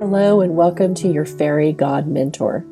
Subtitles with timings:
[0.00, 2.64] Hello, and welcome to your Fairy God Mentor.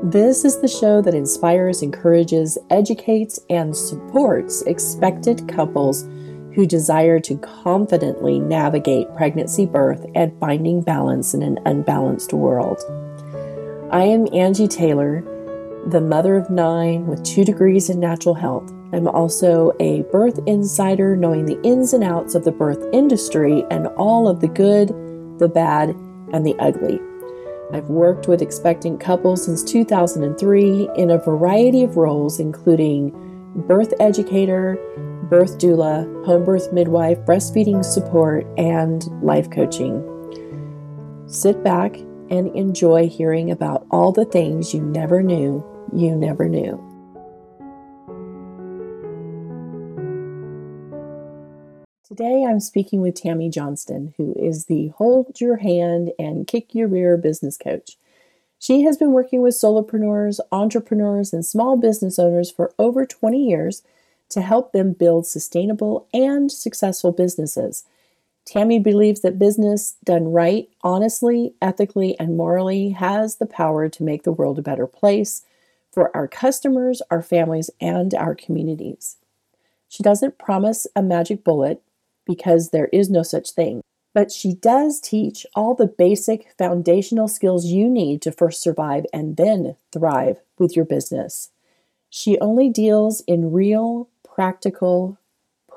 [0.00, 6.04] This is the show that inspires, encourages, educates, and supports expected couples
[6.54, 12.78] who desire to confidently navigate pregnancy, birth, and finding balance in an unbalanced world.
[13.90, 15.22] I am Angie Taylor,
[15.88, 18.70] the mother of nine with two degrees in natural health.
[18.92, 23.88] I'm also a birth insider, knowing the ins and outs of the birth industry and
[23.88, 24.90] all of the good,
[25.40, 25.96] the bad,
[26.32, 27.00] and the ugly.
[27.72, 33.12] I've worked with expectant couples since 2003 in a variety of roles, including
[33.66, 34.78] birth educator,
[35.24, 40.04] birth doula, home birth midwife, breastfeeding support, and life coaching.
[41.26, 41.96] Sit back
[42.30, 46.87] and enjoy hearing about all the things you never knew you never knew.
[52.08, 56.88] Today, I'm speaking with Tammy Johnston, who is the Hold Your Hand and Kick Your
[56.88, 57.98] Rear business coach.
[58.58, 63.82] She has been working with solopreneurs, entrepreneurs, and small business owners for over 20 years
[64.30, 67.84] to help them build sustainable and successful businesses.
[68.46, 74.22] Tammy believes that business done right, honestly, ethically, and morally has the power to make
[74.22, 75.42] the world a better place
[75.92, 79.18] for our customers, our families, and our communities.
[79.90, 81.82] She doesn't promise a magic bullet,
[82.28, 83.80] because there is no such thing.
[84.14, 89.36] But she does teach all the basic foundational skills you need to first survive and
[89.36, 91.50] then thrive with your business.
[92.10, 95.18] She only deals in real, practical,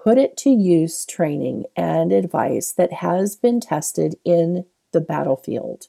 [0.03, 5.87] put it to use training and advice that has been tested in the battlefield.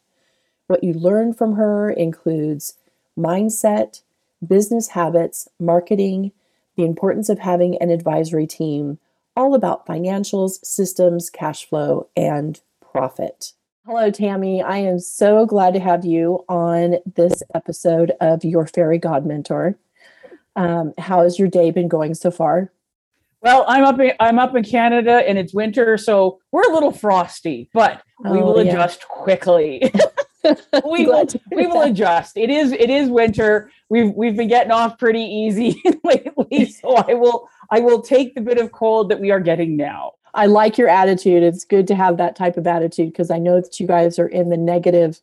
[0.67, 2.75] What you learn from her includes
[3.19, 4.03] mindset,
[4.47, 6.33] business habits, marketing,
[6.77, 8.99] the importance of having an advisory team,
[9.37, 12.61] all about financials, systems, cash flow, and
[12.93, 13.53] profit.
[13.87, 14.63] Hello, Tammy.
[14.63, 19.77] I am so glad to have you on this episode of Your Fairy God Mentor.
[20.55, 22.71] Um, how has your day been going so far?
[23.41, 26.93] Well, I'm up in, I'm up in Canada and it's winter, so we're a little
[26.93, 28.71] frosty, but we oh, will yeah.
[28.71, 29.91] adjust quickly.
[30.85, 32.37] we will we will adjust.
[32.37, 33.71] It is it is winter.
[33.89, 38.41] We've we've been getting off pretty easy lately, so I will I will take the
[38.41, 40.13] bit of cold that we are getting now.
[40.35, 41.43] I like your attitude.
[41.43, 44.27] It's good to have that type of attitude because I know that you guys are
[44.27, 45.21] in the negative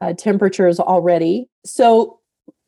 [0.00, 1.48] uh, temperatures already.
[1.64, 2.20] So,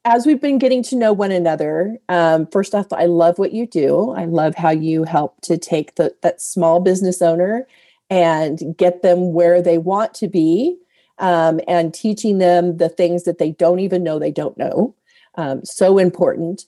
[0.04, 3.66] as we've been getting to know one another, um, first off, I love what you
[3.66, 4.12] do.
[4.12, 7.66] I love how you help to take the, that small business owner
[8.08, 10.78] and get them where they want to be
[11.18, 14.94] um, and teaching them the things that they don't even know they don't know.
[15.36, 16.64] Um, so important.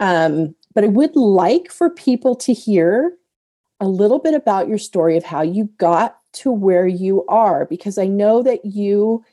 [0.00, 3.14] Um, but I would like for people to hear
[3.80, 7.98] a little bit about your story of how you got to where you are, because
[7.98, 9.24] I know that you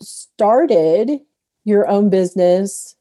[0.00, 1.20] started
[1.64, 2.96] your own business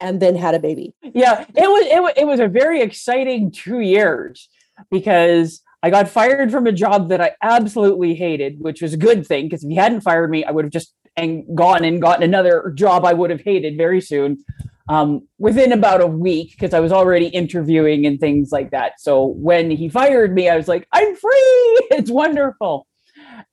[0.00, 0.94] and then had a baby.
[1.02, 4.48] Yeah, it was it was, it was a very exciting 2 years
[4.90, 9.24] because I got fired from a job that I absolutely hated, which was a good
[9.24, 12.24] thing because if he hadn't fired me, I would have just and gone and gotten
[12.24, 14.44] another job I would have hated very soon
[14.88, 19.00] um, within about a week because I was already interviewing and things like that.
[19.00, 21.78] So when he fired me, I was like, I'm free.
[21.92, 22.88] It's wonderful.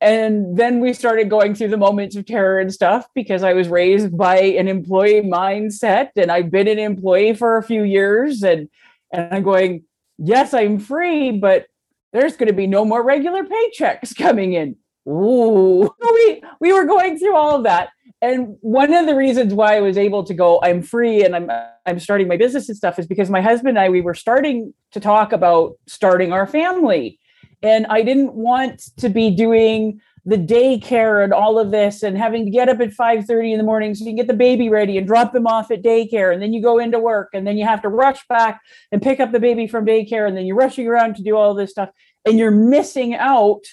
[0.01, 3.67] And then we started going through the moments of terror and stuff because I was
[3.67, 8.41] raised by an employee mindset and I've been an employee for a few years.
[8.41, 8.69] And,
[9.11, 9.83] and I'm going,
[10.17, 11.67] yes, I'm free, but
[12.13, 14.78] there's going to be no more regular paychecks coming in.
[15.07, 17.90] Ooh, we, we were going through all of that
[18.24, 21.51] and one of the reasons why I was able to go, I'm free and I'm
[21.85, 24.74] I'm starting my business and stuff is because my husband and I we were starting
[24.94, 27.19] to talk about starting our family.
[27.62, 32.45] And I didn't want to be doing the daycare and all of this and having
[32.45, 34.69] to get up at 5 30 in the morning so you can get the baby
[34.69, 37.57] ready and drop them off at daycare and then you go into work and then
[37.57, 40.56] you have to rush back and pick up the baby from daycare and then you're
[40.56, 41.89] rushing around to do all this stuff
[42.25, 43.63] and you're missing out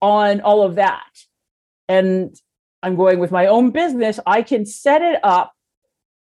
[0.00, 1.10] on all of that
[1.88, 2.36] and
[2.82, 5.52] I'm going with my own business, I can set it up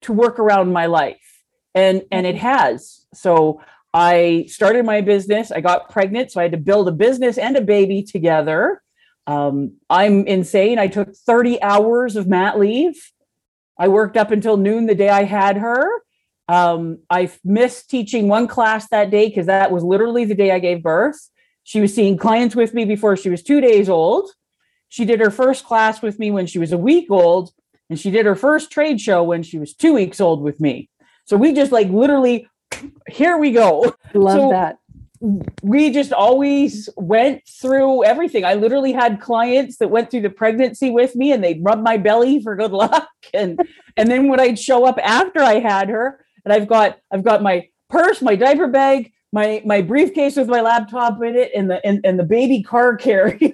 [0.03, 1.17] to work around my life.
[1.73, 3.05] And and it has.
[3.13, 3.61] So
[3.93, 5.51] I started my business.
[5.51, 8.81] I got pregnant, so I had to build a business and a baby together.
[9.27, 10.79] Um, I'm insane.
[10.79, 12.95] I took 30 hours of mat leave.
[13.77, 16.01] I worked up until noon the day I had her.
[16.47, 20.59] Um, I missed teaching one class that day because that was literally the day I
[20.59, 21.29] gave birth.
[21.63, 24.29] She was seeing clients with me before she was two days old.
[24.89, 27.51] She did her first class with me when she was a week old,
[27.89, 30.89] and she did her first trade show when she was two weeks old with me.
[31.23, 32.49] So we just like literally,
[33.07, 33.95] here we go.
[34.13, 34.79] Love so, that.
[35.61, 38.43] We just always went through everything.
[38.43, 41.97] I literally had clients that went through the pregnancy with me and they'd rub my
[41.97, 43.07] belly for good luck.
[43.33, 43.61] And
[43.95, 47.41] and then when I'd show up after I had her, and I've got I've got
[47.41, 51.85] my purse, my diaper bag, my my briefcase with my laptop in it, and the
[51.85, 53.53] and, and the baby car carrier.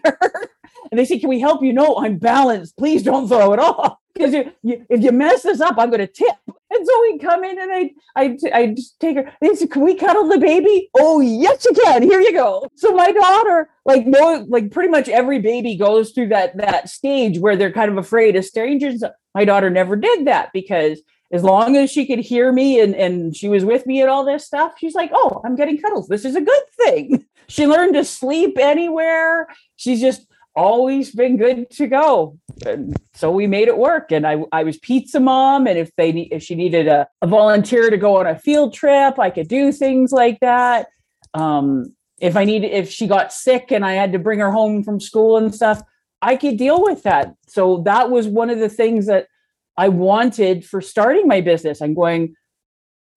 [0.92, 1.74] and they say, Can we help you?
[1.74, 2.78] No, I'm balanced.
[2.78, 3.98] Please don't throw it off.
[4.18, 6.34] Because if you mess this up, I'm going to tip.
[6.70, 9.32] And so we come in and I, I, I just take her.
[9.40, 12.04] They said, "Can we cuddle the baby?" Oh, yes, you can.
[12.04, 12.68] Here you go.
[12.76, 17.40] So my daughter, like no, like pretty much every baby goes through that that stage
[17.40, 19.04] where they're kind of afraid of strangers.
[19.34, 21.00] My daughter never did that because
[21.32, 24.26] as long as she could hear me and and she was with me and all
[24.26, 26.08] this stuff, she's like, "Oh, I'm getting cuddles.
[26.08, 29.48] This is a good thing." She learned to sleep anywhere.
[29.78, 32.38] She's just always been good to go.
[32.66, 34.12] And so we made it work.
[34.12, 35.68] And I, I was pizza mom.
[35.68, 39.20] And if they if she needed a, a volunteer to go on a field trip,
[39.20, 40.88] I could do things like that.
[41.34, 44.84] Um, if I needed, if she got sick and I had to bring her home
[44.84, 45.82] from school and stuff,
[46.22, 47.36] I could deal with that.
[47.48, 49.28] So that was one of the things that
[49.78, 51.80] I wanted for starting my business.
[51.80, 52.34] I'm going,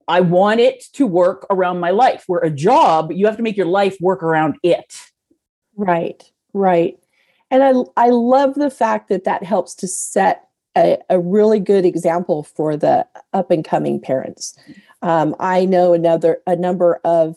[0.07, 2.25] I want it to work around my life.
[2.27, 4.95] Where a job, you have to make your life work around it.
[5.75, 6.23] Right,
[6.53, 7.00] right.
[7.51, 11.85] And I, I love the fact that that helps to set a, a really good
[11.85, 14.57] example for the up and coming parents.
[15.03, 17.37] Um, I know another a number of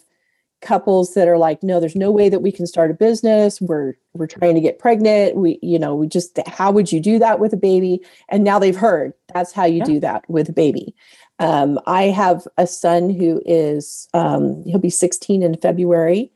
[0.62, 3.62] couples that are like, no, there's no way that we can start a business.
[3.62, 5.36] We're we're trying to get pregnant.
[5.36, 8.02] We, you know, we just how would you do that with a baby?
[8.30, 9.86] And now they've heard that's how you yeah.
[9.86, 10.96] do that with a baby.
[11.40, 16.32] Um, I have a son who is um, he'll be 16 in February,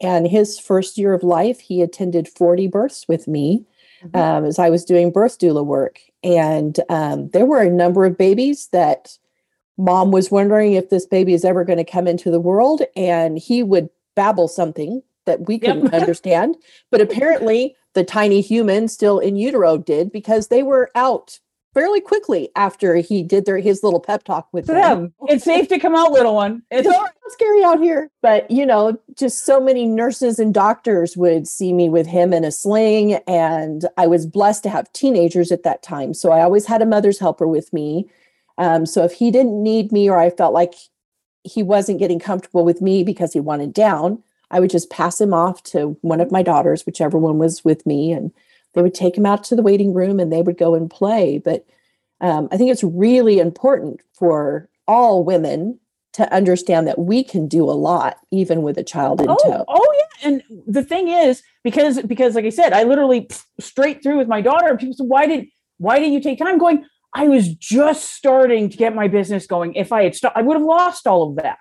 [0.00, 3.66] and his first year of life, he attended 40 births with me
[4.02, 4.16] mm-hmm.
[4.16, 6.00] um, as I was doing birth doula work.
[6.22, 9.16] And um, there were a number of babies that
[9.76, 12.82] mom was wondering if this baby is ever going to come into the world.
[12.96, 15.94] And he would babble something that we couldn't yep.
[15.94, 16.56] understand.
[16.90, 21.38] But apparently, the tiny human still in utero did because they were out
[21.74, 24.76] fairly quickly after he did their his little pep talk with them.
[24.76, 25.14] them.
[25.28, 26.62] It's safe to come out, little one.
[26.70, 28.10] It's scary out here.
[28.22, 32.44] But you know, just so many nurses and doctors would see me with him in
[32.44, 33.14] a sling.
[33.28, 36.12] And I was blessed to have teenagers at that time.
[36.12, 38.10] So I always had a mother's helper with me.
[38.58, 40.74] Um, so if he didn't need me or I felt like
[41.44, 45.32] he wasn't getting comfortable with me because he wanted down, I would just pass him
[45.32, 48.12] off to one of my daughters, whichever one was with me.
[48.12, 48.32] And
[48.74, 51.38] they would take him out to the waiting room and they would go and play.
[51.38, 51.66] But
[52.20, 55.78] um, I think it's really important for all women
[56.12, 59.64] to understand that we can do a lot even with a child in oh, tow.
[59.68, 63.28] Oh yeah, and the thing is because because like I said, I literally
[63.58, 64.76] straight through with my daughter.
[64.76, 65.46] People said, "Why did
[65.78, 66.84] why did you take time?" I'm going.
[67.12, 69.74] I was just starting to get my business going.
[69.74, 71.58] If I had stopped, I would have lost all of that.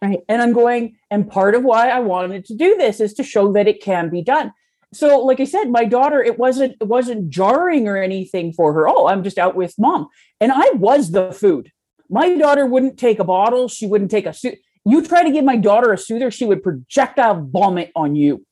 [0.00, 0.20] Right.
[0.28, 3.52] And I'm going, and part of why I wanted to do this is to show
[3.52, 4.52] that it can be done
[4.92, 8.88] so like i said my daughter it wasn't it wasn't jarring or anything for her.
[8.88, 10.08] Oh i'm just out with mom.
[10.40, 11.72] And i was the food.
[12.08, 13.68] My daughter wouldn't take a bottle.
[13.68, 16.62] She wouldn't take a suit you try to give my daughter a soother she would
[16.62, 18.46] projectile vomit on you.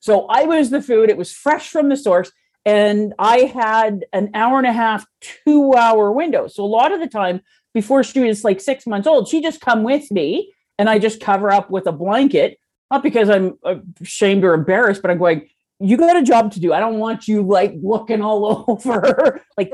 [0.00, 1.08] So i was the food.
[1.08, 2.30] It was fresh from the source.
[2.64, 6.46] And i had an hour and a half two hour window.
[6.46, 7.40] So a lot of the time
[7.74, 11.20] before she was like six months old she just come with me and i just
[11.20, 12.58] cover up with a blanket.
[12.90, 15.48] Not because i'm uh, ashamed or embarrassed but i'm going
[15.82, 16.72] you got a job to do.
[16.72, 19.42] I don't want you like looking all over.
[19.58, 19.72] like,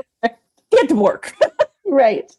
[0.71, 1.33] get to work.
[1.85, 2.31] right.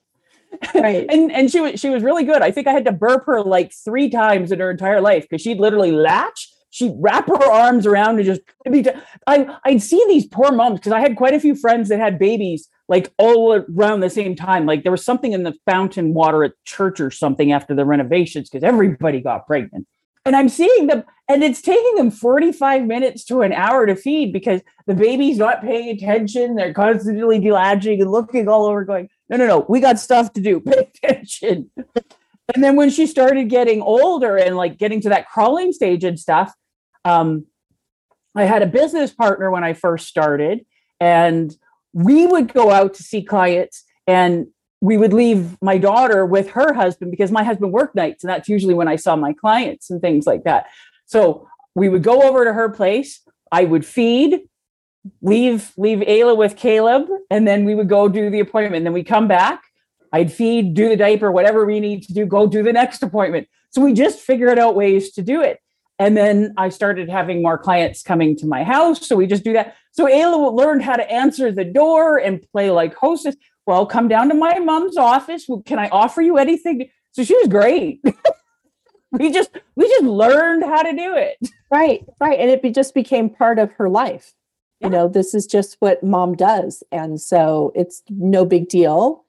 [0.75, 1.07] Right.
[1.09, 2.43] and and she was she was really good.
[2.43, 5.41] I think I had to burp her like three times in her entire life because
[5.41, 6.49] she'd literally latch.
[6.71, 8.85] She'd wrap her arms around and just be.
[9.29, 12.19] I I'd see these poor moms because I had quite a few friends that had
[12.19, 14.67] babies like all around the same time.
[14.67, 18.51] Like there was something in the fountain water at church or something after the renovations
[18.51, 19.87] because everybody got pregnant
[20.25, 24.33] and I'm seeing them, and it's taking them 45 minutes to an hour to feed
[24.33, 26.57] because the baby's not paying attention.
[26.57, 30.41] They're constantly delaging and looking all over, going, No, no, no, we got stuff to
[30.41, 30.61] do.
[30.61, 31.71] Pay attention.
[32.55, 36.19] and then when she started getting older and like getting to that crawling stage and
[36.19, 36.53] stuff,
[37.05, 37.47] um,
[38.35, 40.67] I had a business partner when I first started,
[41.01, 41.55] and
[41.93, 44.49] we would go out to see clients and
[44.81, 48.49] we would leave my daughter with her husband because my husband worked nights and that's
[48.49, 50.67] usually when I saw my clients and things like that.
[51.05, 53.21] So we would go over to her place.
[53.53, 54.41] I would feed,
[55.23, 58.77] leave leave Ayla with Caleb, and then we would go do the appointment.
[58.77, 59.63] And then we come back.
[60.13, 63.49] I'd feed, do the diaper, whatever we need to do, go do the next appointment.
[63.71, 65.61] So we just figured out ways to do it.
[66.01, 69.07] And then I started having more clients coming to my house.
[69.07, 69.77] So we just do that.
[69.93, 73.37] So Ayla learned how to answer the door and play like hostess
[73.71, 75.49] well, come down to my mom's office.
[75.65, 76.91] Can I offer you anything?
[77.13, 78.03] So she was great.
[79.13, 81.37] we just we just learned how to do it.
[81.71, 82.41] Right, right.
[82.41, 84.35] And it be, just became part of her life.
[84.81, 84.89] Yeah.
[84.89, 86.83] You know, this is just what mom does.
[86.91, 89.25] And so it's no big deal.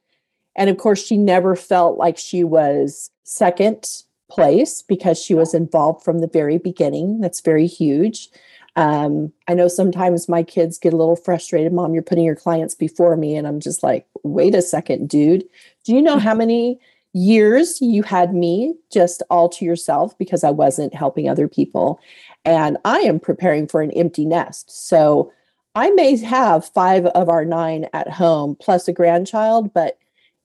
[0.56, 3.86] And of course, she never felt like she was second
[4.28, 7.22] place because she was involved from the very beginning.
[7.22, 8.30] That's very huge.
[8.76, 11.74] Um, I know sometimes my kids get a little frustrated.
[11.74, 13.36] Mom, you're putting your clients before me.
[13.36, 15.44] And I'm just like, wait a second, dude.
[15.84, 16.80] Do you know how many
[17.14, 22.00] years you had me just all to yourself because I wasn't helping other people?
[22.46, 24.72] And I am preparing for an empty nest.
[24.88, 25.32] So
[25.76, 29.98] I may have five of our nine at home plus a grandchild, but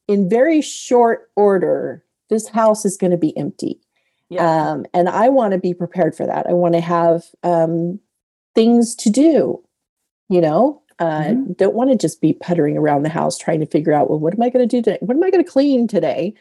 [0.09, 3.81] in very short order, this house is going to be empty.
[4.29, 4.71] Yeah.
[4.71, 6.47] Um, and I want to be prepared for that.
[6.49, 8.01] I want to have um,
[8.57, 9.63] things to do,
[10.29, 11.57] you know, uh, Mhm.
[11.59, 14.35] don't want to just be puttering around the house trying to figure out, well, what
[14.35, 14.99] am I going to do today?
[15.01, 16.35] What am I going to clean today?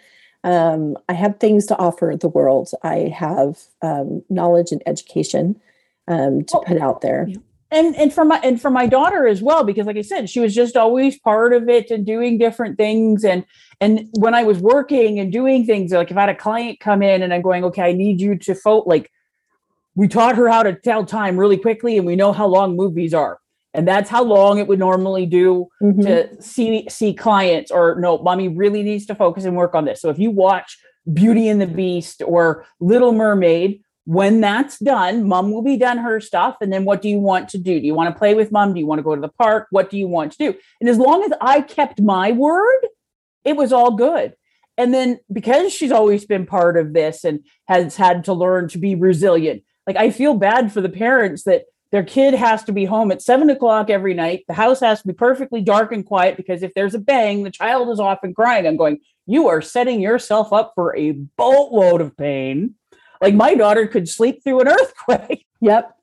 [0.46, 2.70] Um, I have things to offer the world.
[2.84, 5.60] I have um, knowledge and education
[6.08, 7.26] um, to Well, put out there.
[7.28, 7.38] yeah.
[7.72, 10.40] and and for my and for my daughter as well because like i said she
[10.40, 13.44] was just always part of it and doing different things and
[13.82, 17.02] and when i was working and doing things like if i had a client come
[17.02, 19.10] in and i'm going okay i need you to vote like
[19.96, 23.14] we taught her how to tell time really quickly and we know how long movies
[23.14, 23.40] are.
[23.74, 26.04] And that's how long it would normally do Mhm.
[26.04, 30.02] to see see clients or no mommy really needs to focus and work on this.
[30.02, 30.78] So if you watch
[31.14, 36.20] beauty and the beast or little mermaid when that's done mom will be done her
[36.20, 37.80] stuff and then what do you want to do?
[37.80, 38.74] Do you want to play with mom?
[38.74, 39.68] Do you want to go to the park?
[39.72, 40.54] What do you want to do?
[40.80, 42.88] And as long as i kept my word
[43.44, 44.34] it was all good.
[44.78, 48.78] And then because she's always been part of this and has had to learn to
[48.78, 52.84] be resilient like i feel bad for the parents that their kid has to be
[52.84, 54.44] home at seven o'clock every night.
[54.50, 57.52] The house has to be perfectly dark and quiet because if there's a bang, the
[57.52, 58.68] child is off and crying.
[58.68, 62.76] I'm going, you are setting yourself up for a boatload of pain.
[63.22, 65.96] Like my daughter could sleep through an earthquake, Yep.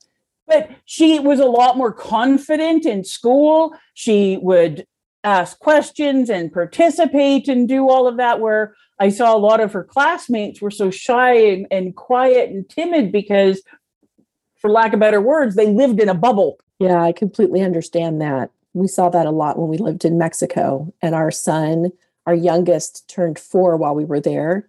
[0.46, 3.76] but she was a lot more confident in school.
[3.92, 4.86] She would
[5.24, 8.40] ask questions and participate and do all of that.
[8.40, 12.68] Where I saw a lot of her classmates were so shy and, and quiet and
[12.68, 13.60] timid because,
[14.60, 16.60] for lack of better words, they lived in a bubble.
[16.78, 18.52] Yeah, I completely understand that.
[18.74, 21.90] We saw that a lot when we lived in Mexico, and our son,
[22.26, 24.68] our youngest, turned four while we were there.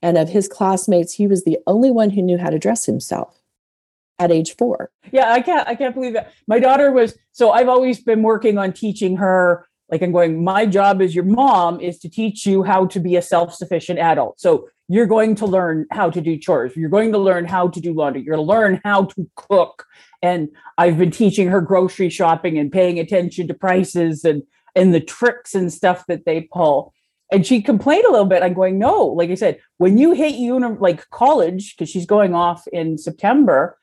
[0.00, 3.38] And of his classmates, he was the only one who knew how to dress himself
[4.18, 4.92] at age four.
[5.12, 6.32] Yeah, I can't I can't believe that.
[6.46, 10.66] My daughter was so I've always been working on teaching her like I'm going my
[10.66, 14.40] job as your mom is to teach you how to be a self-sufficient adult.
[14.40, 16.76] So you're going to learn how to do chores.
[16.76, 18.22] You're going to learn how to do laundry.
[18.22, 19.86] You're going to learn how to cook.
[20.22, 24.42] And I've been teaching her grocery shopping and paying attention to prices and
[24.74, 26.92] and the tricks and stuff that they pull.
[27.30, 28.42] And she complained a little bit.
[28.42, 32.34] I'm going, no, like I said, when you hit uni- like college, because she's going
[32.34, 33.78] off in September,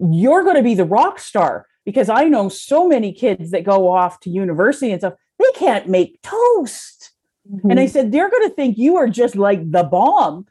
[0.00, 3.92] you're going to be the rock star because I know so many kids that go
[3.92, 7.12] off to university and stuff, they can't make toast.
[7.64, 7.92] And I mm-hmm.
[7.92, 10.46] said, they're going to think you are just like the bomb.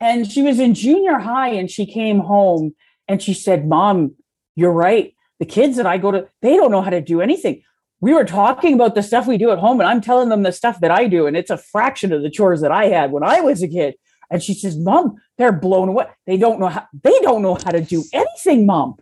[0.00, 2.74] And she was in junior high and she came home
[3.08, 4.14] and she said, Mom,
[4.54, 5.14] you're right.
[5.38, 7.62] The kids that I go to, they don't know how to do anything.
[8.00, 10.52] We were talking about the stuff we do at home, and I'm telling them the
[10.52, 13.22] stuff that I do, and it's a fraction of the chores that I had when
[13.22, 13.94] I was a kid.
[14.30, 16.06] And she says, Mom, they're blown away.
[16.26, 18.96] They don't know how they don't know how to do anything, Mom.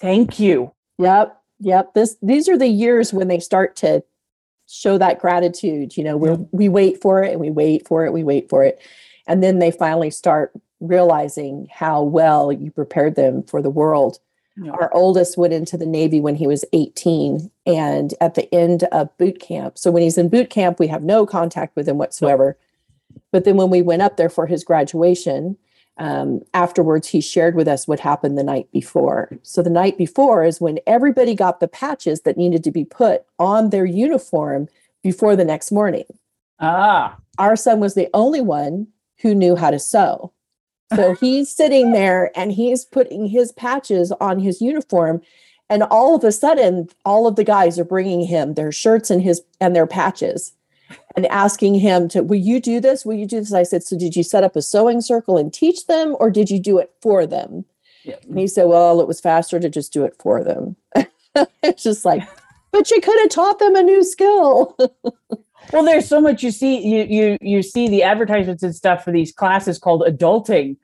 [0.00, 0.72] Thank you.
[0.98, 1.36] Yep.
[1.60, 1.94] Yep.
[1.94, 4.02] This these are the years when they start to
[4.68, 5.96] show that gratitude.
[5.96, 8.64] You know, we we wait for it and we wait for it, we wait for
[8.64, 8.80] it.
[9.26, 14.18] And then they finally start realizing how well you prepared them for the world.
[14.56, 14.72] Yeah.
[14.72, 17.50] Our oldest went into the Navy when he was 18.
[17.66, 21.02] And at the end of boot camp, so when he's in boot camp, we have
[21.02, 22.56] no contact with him whatsoever.
[23.32, 25.56] But then when we went up there for his graduation,
[25.96, 29.30] um, afterwards, he shared with us what happened the night before.
[29.42, 33.24] So the night before is when everybody got the patches that needed to be put
[33.38, 34.68] on their uniform
[35.02, 36.04] before the next morning.
[36.60, 38.88] Ah, Our son was the only one
[39.20, 40.32] who knew how to sew.
[40.94, 45.20] So he's sitting there and he's putting his patches on his uniform.
[45.70, 49.22] And all of a sudden, all of the guys are bringing him their shirts and
[49.22, 50.52] his and their patches
[51.16, 53.04] and asking him to, will you do this?
[53.04, 53.52] Will you do this?
[53.52, 56.50] I said, so did you set up a sewing circle and teach them or did
[56.50, 57.64] you do it for them?
[58.04, 58.16] yeah.
[58.28, 60.76] And he said, well, it was faster to just do it for them.
[61.62, 62.22] it's just like,
[62.70, 64.76] but you could have taught them a new skill.
[65.72, 66.78] Well, there's so much you see.
[66.86, 70.76] You you you see the advertisements and stuff for these classes called adulting,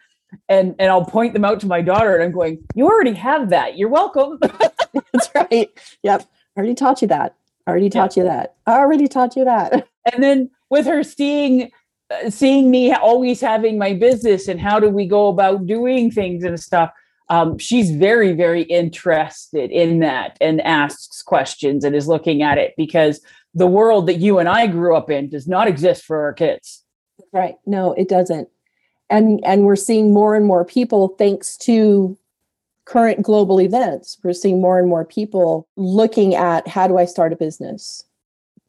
[0.48, 3.50] and and I'll point them out to my daughter, and I'm going, "You already have
[3.50, 3.76] that.
[3.76, 4.38] You're welcome."
[5.12, 5.68] That's right.
[6.02, 6.24] Yep.
[6.56, 7.34] Already taught you that.
[7.68, 8.54] Already taught you that.
[8.66, 9.86] I already taught you that.
[10.10, 11.70] And then with her seeing
[12.28, 16.58] seeing me always having my business and how do we go about doing things and
[16.58, 16.90] stuff
[17.28, 22.74] um, she's very very interested in that and asks questions and is looking at it
[22.76, 23.20] because
[23.54, 26.84] the world that you and i grew up in does not exist for our kids.
[27.32, 27.56] Right.
[27.66, 28.48] No it doesn't.
[29.08, 32.16] And and we're seeing more and more people thanks to
[32.86, 37.32] current global events we're seeing more and more people looking at how do i start
[37.32, 38.02] a business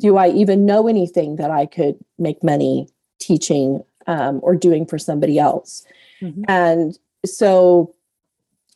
[0.01, 2.87] do i even know anything that i could make money
[3.19, 5.85] teaching um, or doing for somebody else
[6.21, 6.43] mm-hmm.
[6.47, 7.93] and so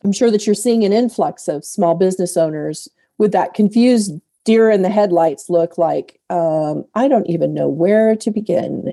[0.04, 4.70] i'm sure that you're seeing an influx of small business owners with that confused deer
[4.70, 8.92] in the headlights look like um, i don't even know where to begin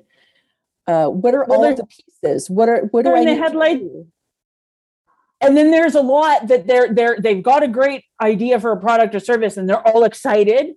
[0.87, 2.49] uh, what are well, all the pieces?
[2.49, 3.81] What are what do I in the headlight?
[5.41, 8.79] And then there's a lot that they're they're they've got a great idea for a
[8.79, 10.75] product or service, and they're all excited,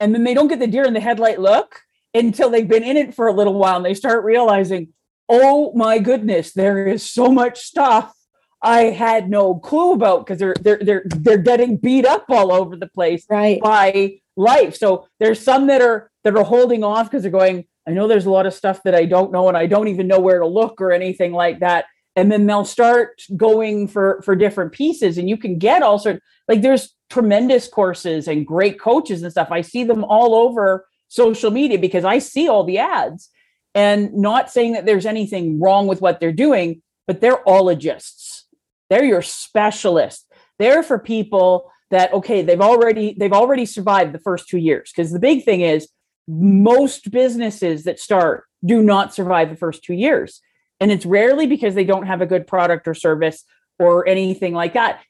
[0.00, 1.80] and then they don't get the deer in the headlight look
[2.14, 4.92] until they've been in it for a little while, and they start realizing,
[5.28, 8.14] oh my goodness, there is so much stuff
[8.62, 12.76] I had no clue about because they're they're they're they're getting beat up all over
[12.76, 13.60] the place right.
[13.60, 14.76] by life.
[14.76, 18.26] So there's some that are that are holding off because they're going, I know there's
[18.26, 20.46] a lot of stuff that I don't know and I don't even know where to
[20.46, 21.86] look or anything like that.
[22.16, 26.20] And then they'll start going for for different pieces and you can get all sorts
[26.48, 29.48] like there's tremendous courses and great coaches and stuff.
[29.50, 33.30] I see them all over social media because I see all the ads.
[33.74, 38.46] And not saying that there's anything wrong with what they're doing, but they're ologists.
[38.90, 40.26] They're your specialists.
[40.58, 44.92] They're for people that okay, they've already they've already survived the first two years.
[44.94, 45.88] Because the big thing is
[46.26, 50.40] most businesses that start do not survive the first two years.
[50.80, 53.44] And it's rarely because they don't have a good product or service
[53.78, 55.00] or anything like that.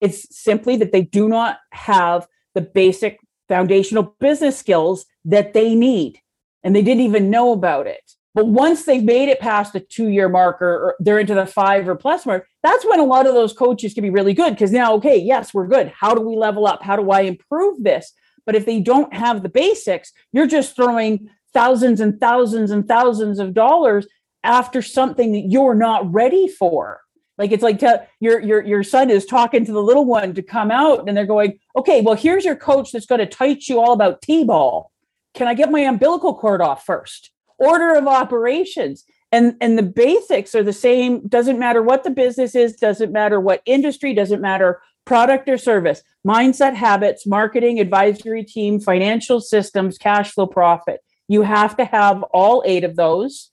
[0.00, 6.20] It's simply that they do not have the basic foundational business skills that they need.
[6.62, 8.12] And they didn't even know about it.
[8.34, 11.88] But once they've made it past the two year marker or they're into the five
[11.88, 14.70] or plus mark, that's when a lot of those coaches can be really good because
[14.70, 15.92] now, okay, yes, we're good.
[15.96, 16.82] How do we level up?
[16.82, 18.12] How do I improve this?
[18.46, 23.38] But if they don't have the basics, you're just throwing thousands and thousands and thousands
[23.38, 24.06] of dollars
[24.44, 27.00] after something that you're not ready for.
[27.38, 30.42] Like it's like to, your your your son is talking to the little one to
[30.42, 33.80] come out, and they're going, "Okay, well, here's your coach that's going to teach you
[33.80, 34.90] all about t-ball.
[35.34, 37.30] Can I get my umbilical cord off first?
[37.58, 42.54] Order of operations." and and the basics are the same doesn't matter what the business
[42.54, 48.78] is doesn't matter what industry doesn't matter product or service, mindset, habits, marketing, advisory team,
[48.78, 51.00] financial systems, cash flow, profit.
[51.28, 53.50] You have to have all eight of those.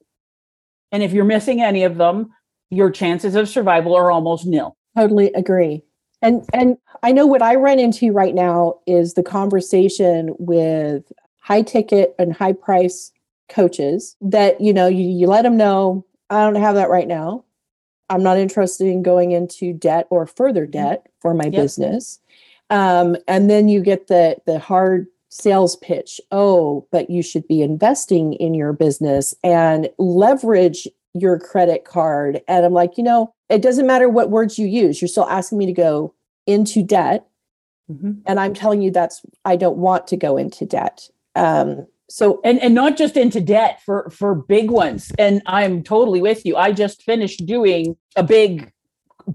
[0.91, 2.31] And if you're missing any of them,
[2.75, 4.75] your chances of survival are almost nil.
[4.97, 5.83] Totally agree.
[6.21, 11.61] And and I know what I run into right now is the conversation with high
[11.61, 13.11] ticket and high price
[13.49, 17.43] coaches that you know you, you let them know I don't have that right now.
[18.09, 20.71] I'm not interested in going into debt or further mm-hmm.
[20.71, 21.53] debt for my yep.
[21.53, 22.19] business.
[22.69, 26.21] Um, and then you get the the hard sales pitch.
[26.31, 32.41] Oh, but you should be investing in your business and leverage your credit card.
[32.47, 35.01] And I'm like, you know, it doesn't matter what words you use.
[35.01, 36.13] You're still asking me to go
[36.45, 37.25] into debt.
[37.89, 38.13] Mm-hmm.
[38.25, 41.09] And I'm telling you that's I don't want to go into debt.
[41.35, 46.21] Um, so and and not just into debt for for big ones and i'm totally
[46.21, 48.71] with you i just finished doing a big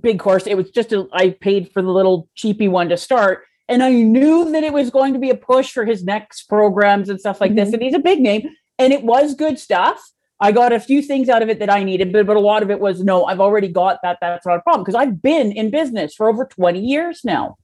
[0.00, 3.42] big course it was just a, I paid for the little cheapy one to start
[3.68, 7.08] and i knew that it was going to be a push for his next programs
[7.08, 7.64] and stuff like mm-hmm.
[7.64, 10.00] this and he's a big name and it was good stuff
[10.40, 12.62] i got a few things out of it that i needed but, but a lot
[12.62, 15.52] of it was no i've already got that that's not a problem because i've been
[15.52, 17.56] in business for over 20 years now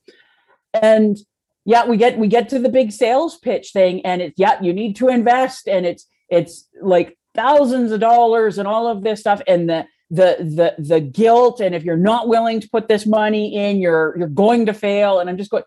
[0.74, 1.18] and
[1.66, 4.72] yeah, we get we get to the big sales pitch thing, and it's yeah, you
[4.72, 9.42] need to invest, and it's it's like thousands of dollars and all of this stuff,
[9.48, 13.56] and the the the the guilt, and if you're not willing to put this money
[13.56, 15.18] in, you're you're going to fail.
[15.18, 15.64] And I'm just going,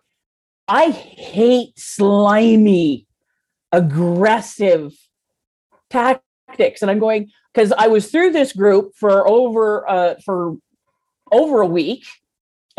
[0.70, 3.06] I hate slimy,
[3.74, 4.94] aggressive
[6.50, 10.58] tactics, and I'm going because I was through this group for over uh for
[11.32, 12.06] over a week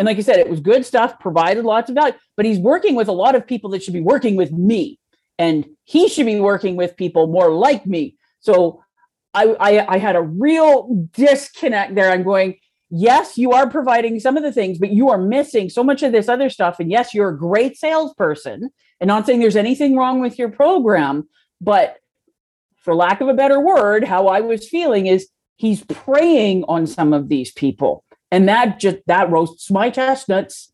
[0.00, 2.94] and like I said, it was good stuff, provided lots of value, but he's working
[2.94, 4.98] with a lot of people that should be working with me.
[5.38, 8.16] And he should be working with people more like me.
[8.40, 8.82] So
[9.34, 12.10] I, I, I had a real disconnect there.
[12.10, 12.56] I'm going,
[12.88, 16.12] yes, you are providing some of the things, but you are missing so much of
[16.12, 16.80] this other stuff.
[16.80, 18.70] And yes, you're a great salesperson.
[19.00, 21.28] And not saying there's anything wrong with your program,
[21.60, 21.98] but
[22.80, 27.12] for lack of a better word, how I was feeling is he's preying on some
[27.12, 30.72] of these people and that just that roasts my chestnuts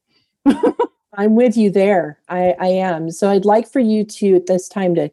[1.15, 4.69] i'm with you there i i am so i'd like for you to at this
[4.69, 5.11] time to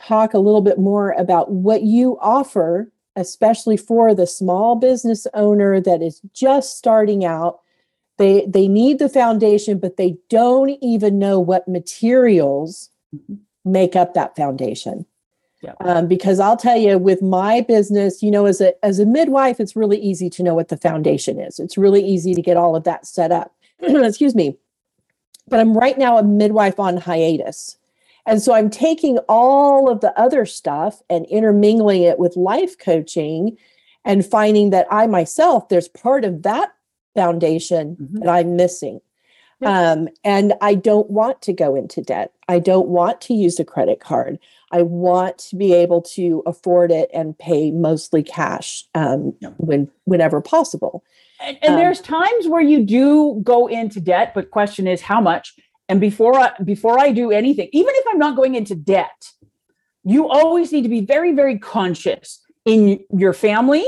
[0.00, 5.80] talk a little bit more about what you offer, especially for the small business owner
[5.80, 7.60] that is just starting out.
[8.18, 13.38] They, they need the foundation, but they don't even know what materials Mhm.
[13.64, 15.04] make up that foundation.
[15.62, 15.74] Yeah.
[15.80, 19.60] Um, because I'll tell you, with my business, you know, as a as a midwife,
[19.60, 21.58] it's really easy to know what the foundation is.
[21.58, 23.54] It's really easy to get all of that set up.
[23.80, 24.56] Excuse me.
[25.48, 27.76] But I'm right now a midwife on hiatus.
[28.26, 33.56] And so I'm taking all of the other stuff and intermingling it with life coaching
[34.04, 36.70] and finding that I myself, there's part of that
[37.14, 38.20] foundation Mhm.
[38.20, 39.00] that I'm missing.
[39.66, 42.32] Um, and I don't want to go into debt.
[42.48, 44.38] I don't want to use a credit card.
[44.72, 49.50] I want to be able to afford it and pay mostly cash um, Yeah.
[49.56, 51.04] when whenever possible.
[51.44, 55.20] And, and Um, there's times where you do go into debt, but question is how
[55.20, 55.54] much.
[55.88, 59.30] And before I before I do anything, even if I'm not going into debt,
[60.04, 63.84] you always need to be very very conscious in your family,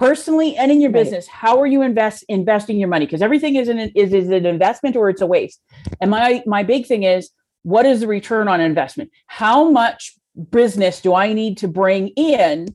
[0.00, 1.28] personally, and in your business.
[1.28, 3.04] How are you invest investing your money?
[3.04, 5.60] Because everything is an is, is an investment or it's a waste.
[6.00, 7.30] And my my big thing is
[7.62, 9.10] what is the return on investment?
[9.26, 10.14] How much
[10.50, 12.68] business do I need to bring in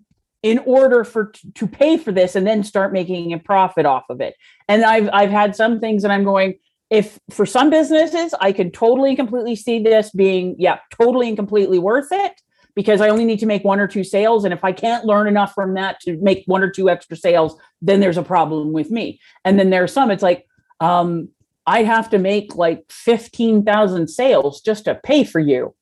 [0.44, 4.22] in order for to pay for this and then start making a profit off of
[4.22, 4.36] it.
[4.68, 6.60] And I've I've had some things that I'm going
[6.92, 11.36] if for some businesses I can totally and completely see this being yeah, totally and
[11.36, 12.34] completely worth it
[12.76, 15.28] because I only need to make one or two sales and if I can't learn
[15.28, 18.92] enough from that to make one or two extra sales, then there's a problem with
[18.92, 19.20] me.
[19.44, 20.46] And then there's some it's like
[20.80, 21.30] um
[21.68, 25.74] I have to make like 15,000 sales just to pay for you.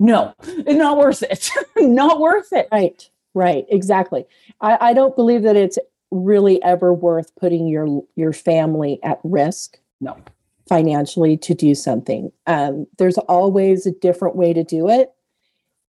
[0.00, 1.50] No, it's not worth it.
[1.76, 2.68] not worth it.
[2.72, 4.24] Right, right, exactly.
[4.60, 5.78] I, I don't believe that it's
[6.10, 10.16] really ever worth putting your your family at risk No.
[10.68, 12.32] financially to do something.
[12.46, 15.12] Um, there's always a different way to do it.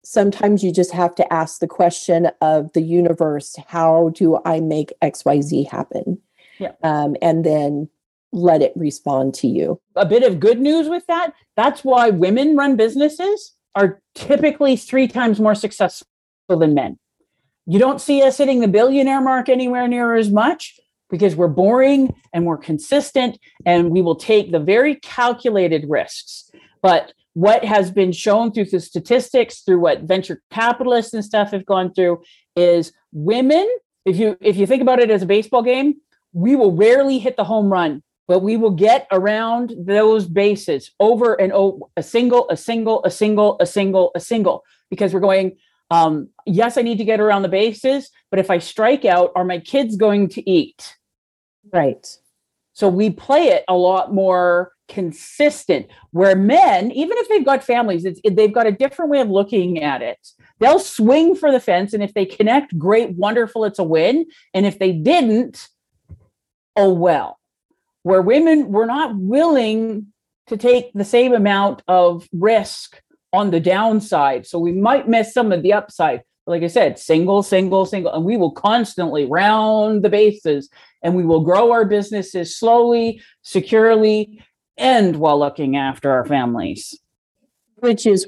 [0.05, 4.93] Sometimes you just have to ask the question of the universe: How do I make
[5.01, 6.19] X Y Z happen?
[6.59, 6.71] Yeah.
[6.83, 7.89] Um, and then
[8.31, 9.79] let it respond to you.
[9.95, 11.33] a bit of good news with that.
[11.55, 16.07] That's why women run businesses are typically three times more successful
[16.49, 16.97] than men.
[17.65, 22.13] You don't see us hitting the billionaire mark anywhere near as much because we're boring
[22.33, 26.51] and we're consistent and we will take the very calculated risks.
[26.81, 31.65] But what has been shown through the statistics, through what venture capitalists and stuff have
[31.65, 32.21] gone through,
[32.57, 33.69] is women,
[34.03, 35.95] if you if you think about it as a baseball game,
[36.33, 41.39] we will rarely hit the home run but we will get around those bases over
[41.39, 45.55] and over a single a single a single a single a single because we're going
[45.91, 49.45] um, yes i need to get around the bases but if i strike out are
[49.45, 50.95] my kids going to eat
[51.73, 52.05] Right.
[52.73, 58.05] so we play it a lot more consistent where men even if they've got families
[58.31, 60.27] they've got a different way of looking at it
[60.59, 64.65] they'll swing for the fence and if they connect great wonderful it's a win and
[64.65, 65.69] if they didn't
[66.75, 67.39] oh well
[68.03, 70.05] where women were not willing
[70.47, 73.01] to take the same amount of risk
[73.33, 74.45] on the downside.
[74.47, 76.21] So we might miss some of the upside.
[76.47, 80.69] Like I said, single, single, single, and we will constantly round the bases
[81.01, 84.43] and we will grow our businesses slowly, securely,
[84.77, 86.97] and while looking after our families.
[87.77, 88.27] Which is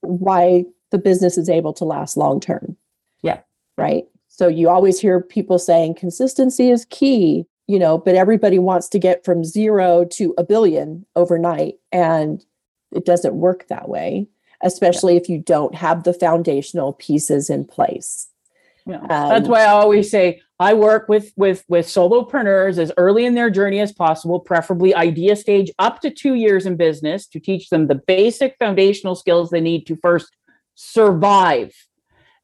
[0.00, 2.76] why the business is able to last long term.
[3.22, 3.40] Yeah.
[3.76, 4.04] Right.
[4.28, 8.98] So you always hear people saying consistency is key, you know, but everybody wants to
[8.98, 11.74] get from zero to a billion overnight.
[11.92, 12.44] And
[12.92, 14.28] it doesn't work that way,
[14.62, 18.28] especially if you don't have the foundational pieces in place.
[18.86, 19.04] Yeah.
[19.08, 23.34] That's Um, why I always say I work with with with solopreneurs as early in
[23.34, 27.70] their journey as possible, preferably idea stage up to 2 years in business to teach
[27.70, 30.36] them the basic foundational skills they need to first
[30.74, 31.72] survive.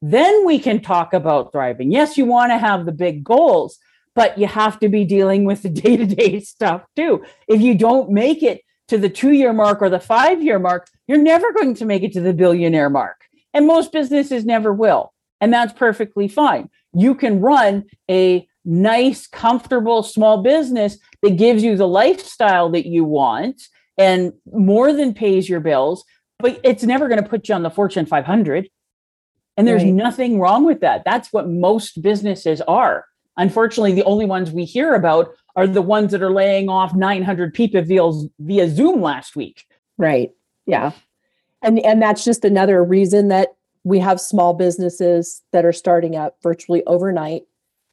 [0.00, 1.90] Then we can talk about thriving.
[1.90, 3.78] Yes, you want to have the big goals,
[4.14, 7.24] but you have to be dealing with the day-to-day stuff too.
[7.48, 11.52] If you don't make it to the 2-year mark or the 5-year mark, you're never
[11.52, 13.24] going to make it to the billionaire mark.
[13.54, 16.70] And most businesses never will and that's perfectly fine.
[16.94, 23.04] You can run a nice, comfortable small business that gives you the lifestyle that you
[23.04, 23.60] want
[23.98, 26.04] and more than pays your bills,
[26.38, 28.68] but it's never going to put you on the Fortune 500.
[29.56, 29.92] And there's Right.
[29.92, 31.02] nothing wrong with that.
[31.04, 33.04] That's what most businesses are.
[33.36, 37.54] Unfortunately, the only ones we hear about are the ones that are laying off 900
[37.54, 39.64] people via, via Zoom last week.
[39.98, 40.32] Right.
[40.66, 40.92] Yeah.
[41.62, 43.50] And and that's just another reason that
[43.84, 47.42] we have small businesses that are starting up virtually overnight.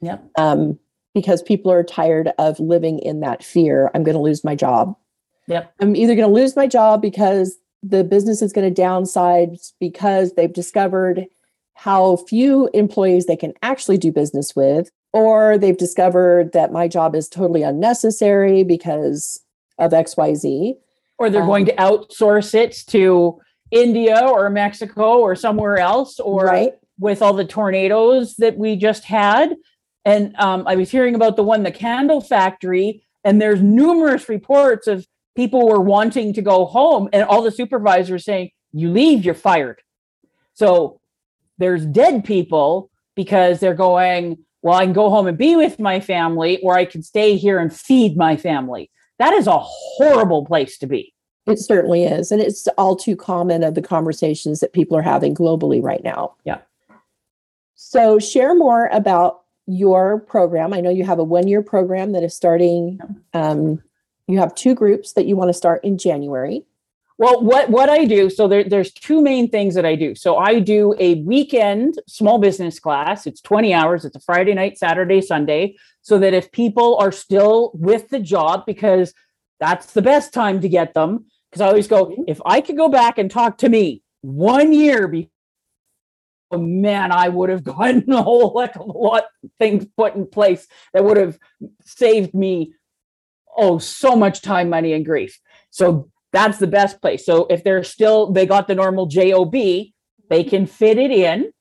[0.02, 0.32] Yep.
[0.38, 0.80] Um,
[1.14, 3.92] because people are tired of living in that fear.
[3.94, 4.96] I'm going to lose my job.
[5.48, 5.74] Yep.
[5.82, 10.34] I'm either going to lose my job because the business is going to downsize because
[10.34, 11.26] they've discovered
[11.74, 17.16] how few employees they can actually do business with, or they've discovered that my job
[17.16, 19.42] is totally unnecessary because
[19.80, 20.76] of XYZ.
[21.18, 23.40] Or they're um, going to outsource it to
[23.72, 26.74] India or Mexico or somewhere else, or right.
[27.00, 29.56] with all the tornadoes that we just had.
[30.04, 34.88] And um, I was hearing about the one, the candle factory, and there's numerous reports
[34.88, 39.34] of people were wanting to go home, and all the supervisors saying, "You leave, you're
[39.34, 39.82] fired."
[40.54, 41.00] So
[41.58, 46.00] there's dead people because they're going, "Well, I can go home and be with my
[46.00, 50.80] family, or I can stay here and feed my family." That is a horrible place
[50.80, 51.14] to be.
[51.48, 52.32] It certainly is.
[52.32, 56.36] And it's all too common of the conversations that people are having globally right now.
[56.44, 56.60] Yeah.
[57.76, 60.74] So, share more about your program.
[60.74, 63.00] I know you have a one year program that is starting.
[63.34, 63.82] Um,
[64.28, 66.64] you have two groups that you want to start in January.
[67.18, 70.16] Well, what what I do, so there, there's two main things that I do.
[70.16, 73.28] So I do a weekend small business class.
[73.28, 74.06] It's 20 hours.
[74.06, 78.66] It's a Friday night, Saturday, Sunday, so that if people are still with the job,
[78.66, 79.14] because
[79.60, 81.26] that's the best time to get them.
[81.52, 82.24] Because I always go, mm-hmm.
[82.28, 85.30] if I could go back and talk to me one year before
[86.52, 90.16] oh, man, I would have gotten a whole heck of a lot of things put
[90.16, 91.38] in place that would have
[91.84, 92.74] saved me
[93.58, 95.40] oh so much time, money, and grief.
[95.70, 97.26] So that's the best place.
[97.26, 101.52] So if they're still they got the normal job, they can fit it in,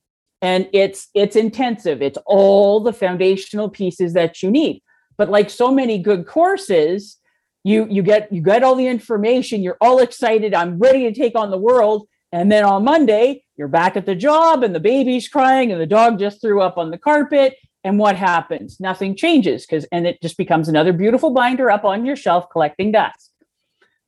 [0.41, 2.01] and it's it's intensive.
[2.01, 4.81] It's all the foundational pieces that you need.
[5.17, 7.17] But like so many good courses,
[7.63, 9.61] you you get you get all the information.
[9.61, 10.53] You're all excited.
[10.53, 12.07] I'm ready to take on the world.
[12.31, 15.85] And then on Monday, you're back at the job and the baby's crying and the
[15.85, 17.57] dog just threw up on the carpet.
[17.83, 18.79] And what happens?
[18.79, 22.91] Nothing changes because, and it just becomes another beautiful binder up on your shelf collecting
[22.91, 23.31] dust.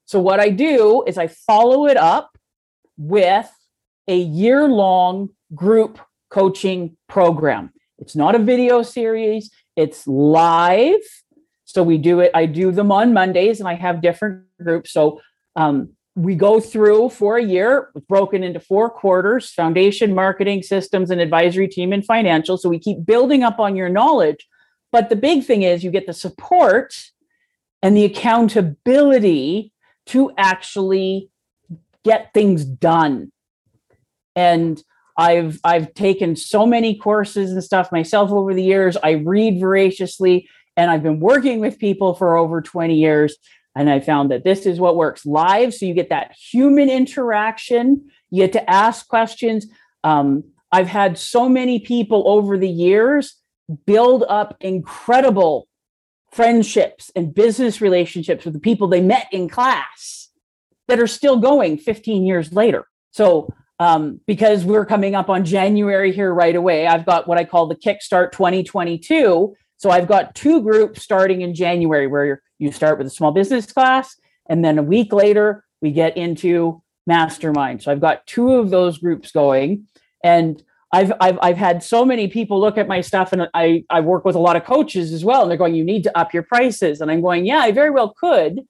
[0.06, 2.38] So, what I do is I follow it up
[2.98, 3.50] with
[4.08, 7.74] a year long group coaching program.
[7.98, 11.02] It's not a video series, it's live.
[11.74, 14.92] So, we do it, I do them on Mondays and I have different groups.
[14.92, 15.22] So,
[15.56, 21.20] um, we go through for a year broken into four quarters foundation marketing systems and
[21.20, 22.58] advisory team and financial.
[22.58, 24.48] So we keep building up on your knowledge.
[24.92, 26.94] But the big thing is you get the support
[27.82, 29.72] and the accountability
[30.08, 31.32] to actually
[32.04, 33.32] get things done.
[34.36, 34.82] And
[35.16, 38.98] i've i've taken so many courses and stuff myself over the years.
[38.98, 43.38] I read voraciously and i've been working with people for over 20 years
[43.76, 45.74] and I found that this is what works live.
[45.74, 49.66] So you get that human interaction, you get to ask questions.
[50.04, 53.36] Um, I've had so many people over the years
[53.86, 55.68] build up incredible
[56.32, 60.30] friendships and business relationships with the people they met in class
[60.88, 62.88] that are still going 15 years later.
[63.12, 67.44] So, um, because we're coming up on January here right away, I've got what I
[67.44, 69.56] call the Kickstart 2022.
[69.84, 73.72] So, I've got two groups starting in January where you start with a small business
[73.72, 74.16] class,
[74.50, 77.84] and then a week later, we get into mastermind.
[77.84, 79.88] So I've got two of those groups going.
[80.24, 84.00] And I've, I've, I've had so many people look at my stuff, and I, I
[84.00, 85.42] work with a lot of coaches as well.
[85.42, 87.02] And they're going, You need to up your prices.
[87.02, 88.62] And I'm going, Yeah, I very well could.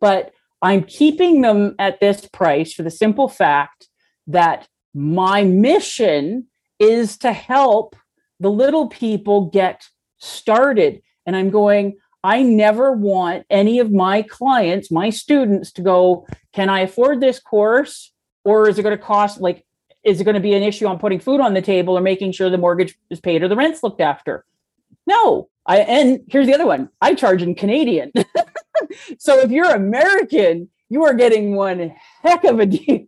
[0.00, 3.88] But I'm keeping them at this price for the simple fact
[4.26, 6.46] that my mission
[6.78, 7.96] is to help
[8.38, 9.88] the little people get
[10.20, 11.02] started.
[11.26, 16.68] And I'm going, I never want any of my clients, my students to go, can
[16.68, 18.12] I afford this course?
[18.44, 19.64] Or is it going to cost like,
[20.02, 22.32] is it going to be an issue on putting food on the table or making
[22.32, 24.44] sure the mortgage is paid or the rent's looked after?
[25.06, 25.48] No.
[25.66, 26.88] I and here's the other one.
[27.00, 28.12] I charge in Canadian.
[29.18, 33.06] so if you're American, you are getting one heck of a deal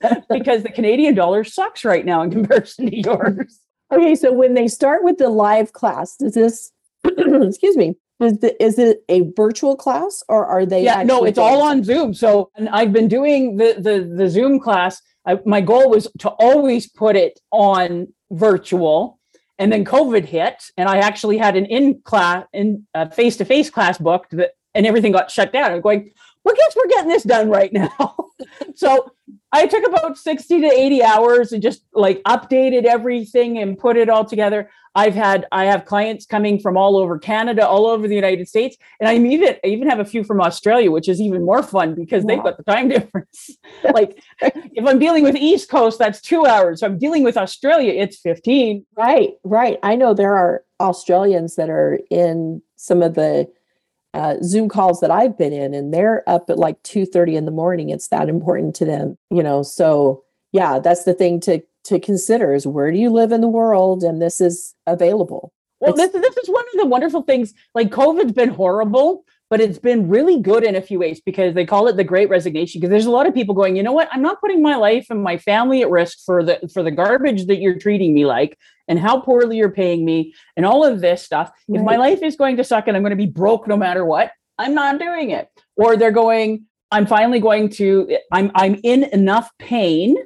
[0.30, 3.60] because the Canadian dollar sucks right now in comparison to yours.
[3.92, 6.72] Okay, so when they start with the live class, does this
[7.04, 10.84] excuse me is, the, is it a virtual class or are they?
[10.84, 12.14] Yeah, no, it's all on Zoom.
[12.14, 15.02] So, and I've been doing the the the Zoom class.
[15.26, 19.18] I, my goal was to always put it on virtual,
[19.58, 23.36] and then COVID hit, and I actually had an in uh, class in a face
[23.36, 25.72] to face class booked that, and everything got shut down.
[25.72, 26.12] I'm going.
[26.46, 28.16] Well, guess we're getting this done right now.
[28.76, 29.10] so
[29.50, 34.08] I took about 60 to 80 hours and just like updated everything and put it
[34.08, 34.70] all together.
[34.94, 38.76] I've had I have clients coming from all over Canada, all over the United States,
[39.00, 41.96] and I even I even have a few from Australia, which is even more fun
[41.96, 42.28] because wow.
[42.28, 43.50] they've got the time difference.
[43.92, 46.80] like if I'm dealing with East Coast, that's two hours.
[46.80, 48.86] If I'm dealing with Australia, it's 15.
[48.96, 49.80] Right, right.
[49.82, 53.48] I know there are Australians that are in some of the
[54.16, 57.44] uh, Zoom calls that I've been in, and they're up at like two thirty in
[57.44, 57.90] the morning.
[57.90, 59.62] It's that important to them, you know.
[59.62, 63.48] So yeah, that's the thing to to consider is where do you live in the
[63.48, 67.92] world and this is available well this, this is one of the wonderful things like
[67.92, 71.86] covid's been horrible but it's been really good in a few ways because they call
[71.86, 74.22] it the great resignation because there's a lot of people going you know what i'm
[74.22, 77.60] not putting my life and my family at risk for the for the garbage that
[77.60, 81.50] you're treating me like and how poorly you're paying me and all of this stuff
[81.68, 81.78] right.
[81.78, 84.04] if my life is going to suck and i'm going to be broke no matter
[84.04, 89.04] what i'm not doing it or they're going i'm finally going to i'm i'm in
[89.04, 90.16] enough pain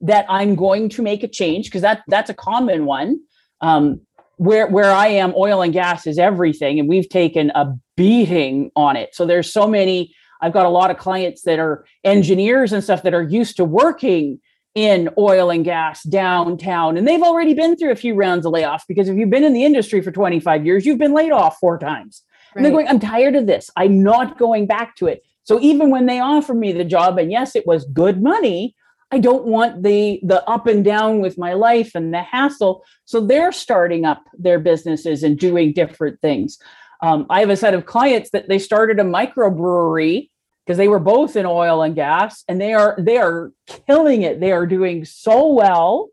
[0.00, 3.18] that i'm going to make a change because that that's a common one
[3.60, 4.00] um,
[4.38, 8.96] where where I am, oil and gas is everything, and we've taken a beating on
[8.96, 9.14] it.
[9.14, 10.14] So there's so many.
[10.40, 13.64] I've got a lot of clients that are engineers and stuff that are used to
[13.64, 14.40] working
[14.78, 18.82] in oil and gas downtown, and they've already been through a few rounds of layoffs
[18.86, 21.80] because if you've been in the industry for 25 years, you've been laid off four
[21.80, 22.22] times.
[22.54, 22.56] Right.
[22.56, 23.70] And they're going, I'm tired of this.
[23.74, 25.24] I'm not going back to it.
[25.42, 28.76] So even when they offer me the job, and yes, it was good money,
[29.10, 32.84] I don't want the the up and down with my life and the hassle.
[33.04, 36.56] So they're starting up their businesses and doing different things.
[37.02, 40.28] Um, I have a set of clients that they started a microbrewery
[40.68, 43.52] because they were both in oil and gas, and they are they are
[43.86, 44.38] killing it.
[44.38, 46.10] They are doing so well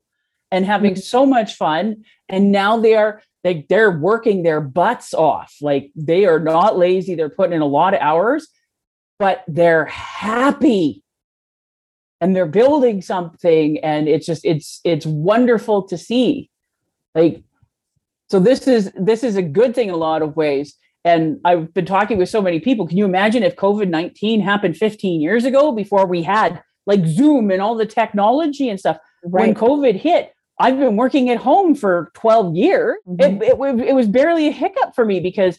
[0.50, 1.02] and having mm-hmm.
[1.02, 2.06] so much fun.
[2.30, 5.58] And now they are they they're working their butts off.
[5.60, 7.16] Like they are not lazy.
[7.16, 8.48] They're putting in a lot of hours,
[9.20, 11.04] but they're happy
[12.22, 16.50] and they're building something and it's just it's it's wonderful to see
[17.14, 17.44] like
[18.30, 21.74] so this is this is a good thing in a lot of ways and i've
[21.74, 25.72] been talking with so many people can you imagine if covid-19 happened 15 years ago
[25.72, 29.48] before we had like zoom and all the technology and stuff right.
[29.48, 33.42] when covid hit i've been working at home for 12 years mm-hmm.
[33.42, 35.58] it, it, it was barely a hiccup for me because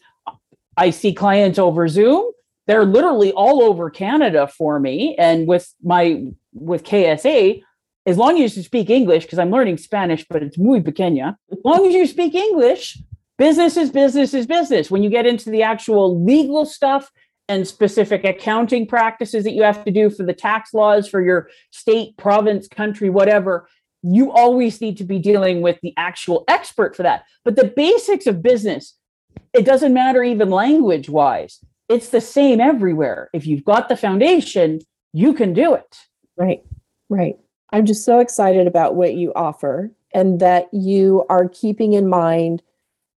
[0.76, 2.30] i see clients over zoom
[2.66, 5.14] they're literally all over Canada for me.
[5.16, 7.62] And with my with KSA,
[8.06, 11.36] as long as you speak English, because I'm learning Spanish, but it's muy pequeña.
[11.50, 12.98] As long as you speak English,
[13.38, 14.90] business is business is business.
[14.90, 17.10] When you get into the actual legal stuff
[17.48, 21.48] and specific accounting practices that you have to do for the tax laws for your
[21.70, 23.68] state, province, country, whatever,
[24.02, 27.24] you always need to be dealing with the actual expert for that.
[27.44, 28.94] But the basics of business,
[29.52, 33.30] it doesn't matter even language wise it's the same everywhere.
[33.32, 34.80] If you've got the foundation,
[35.12, 35.98] you can do it.
[36.36, 36.62] Right.
[37.08, 37.36] Right.
[37.72, 42.62] I'm just so excited about what you offer and that you are keeping in mind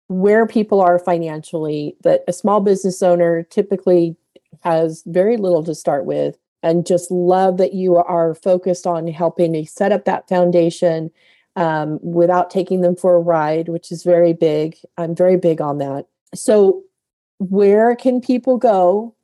[0.07, 4.15] where people are financially, that a small business owner typically
[4.61, 6.37] has very little to start with.
[6.63, 11.11] And just love that you are focused on helping to set up that foundation
[11.55, 14.77] um, without taking them for a ride, which is very big.
[14.97, 16.07] I'm very big on that.
[16.33, 16.83] So,
[17.39, 19.15] where can people go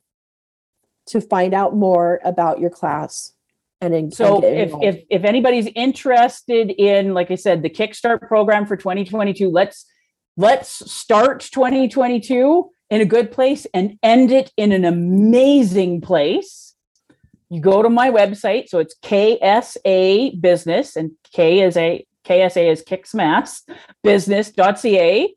[1.06, 3.32] to find out more about your class
[3.80, 8.66] and in, so if, if if anybody's interested in like i said the kickstart program
[8.66, 9.84] for 2022 let's
[10.36, 16.74] let's start 2022 in a good place and end it in an amazing place
[17.50, 22.82] you go to my website so it's ksa business and k is a ksa is
[22.82, 23.62] kicks mass
[24.02, 25.34] business.ca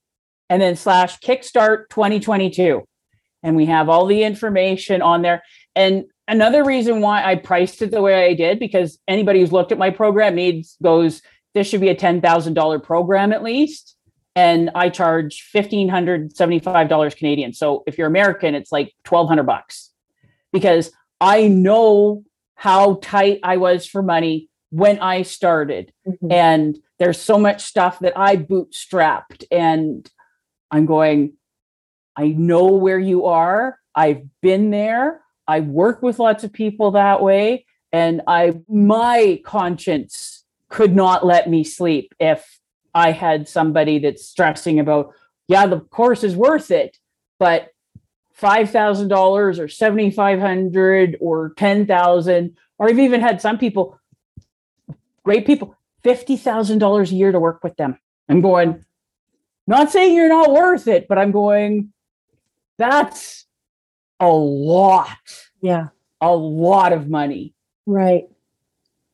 [0.50, 2.84] and then slash kickstart 2022.
[3.44, 5.44] And we have all the information on there.
[5.76, 9.72] And another reason why I priced it the way I did, because anybody who's looked
[9.72, 11.22] at my program needs goes,
[11.54, 13.96] this should be a $10,000 program at least.
[14.38, 17.54] And I charge $1,575 Canadian.
[17.54, 19.90] So if you're American, it's like 1200 bucks
[20.54, 22.24] because I know
[22.54, 25.92] how tight I was for money when I started.
[26.08, 26.32] Mm-hmm.
[26.32, 30.08] And there's so much stuff that I bootstrapped and
[30.70, 31.34] I'm going,
[32.16, 33.80] I know where you are.
[33.96, 35.22] I've been there.
[35.48, 37.66] I work with lots of people that way.
[37.92, 42.60] And I my conscience could not let me sleep if
[42.98, 45.14] I had somebody that's stressing about,
[45.48, 46.98] yeah, the course is worth it,
[47.38, 47.70] but
[48.34, 53.60] five thousand dollars or seventy five hundred or ten thousand, or I've even had some
[53.60, 54.00] people,
[55.24, 58.00] great people, fifty thousand dollars a year to work with them.
[58.30, 58.84] I'm going,
[59.68, 61.94] not saying you're not worth it, but I'm going,
[62.78, 63.46] that's
[64.20, 65.18] a lot.
[65.62, 65.90] Yeah.
[66.20, 67.54] A lot of money.
[67.86, 68.26] Right.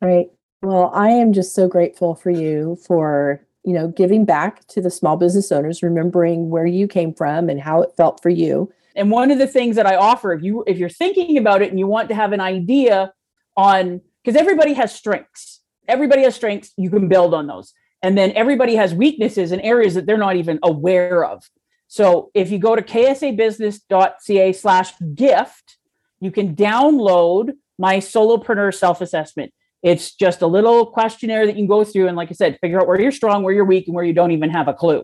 [0.01, 0.27] Right.
[0.61, 4.89] Well, I am just so grateful for you for, you know, giving back to the
[4.89, 8.71] small business owners, remembering where you came from and how it felt for you.
[8.95, 11.69] And one of the things that I offer, if you if you're thinking about it
[11.69, 13.13] and you want to have an idea
[13.57, 15.61] on because everybody has strengths.
[15.87, 17.73] Everybody has strengths, you can build on those.
[18.01, 21.49] And then everybody has weaknesses and areas that they're not even aware of.
[21.87, 25.77] So if you go to ksabusiness.ca slash gift,
[26.19, 29.53] you can download my solopreneur self-assessment.
[29.83, 32.79] It's just a little questionnaire that you can go through and, like I said, figure
[32.79, 35.03] out where you're strong, where you're weak, and where you don't even have a clue.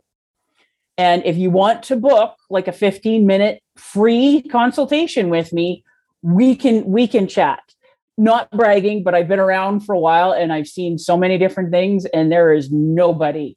[0.97, 5.83] And if you want to book like a 15 minute free consultation with me,
[6.21, 7.61] we can we can chat.
[8.17, 11.71] Not bragging, but I've been around for a while and I've seen so many different
[11.71, 13.55] things and there is nobody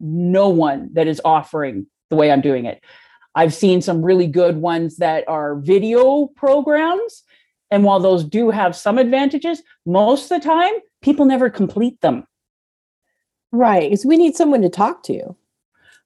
[0.00, 2.82] no one that is offering the way I'm doing it.
[3.34, 7.22] I've seen some really good ones that are video programs
[7.70, 12.26] and while those do have some advantages, most of the time people never complete them.
[13.52, 13.90] Right.
[13.90, 15.36] Because we need someone to talk to.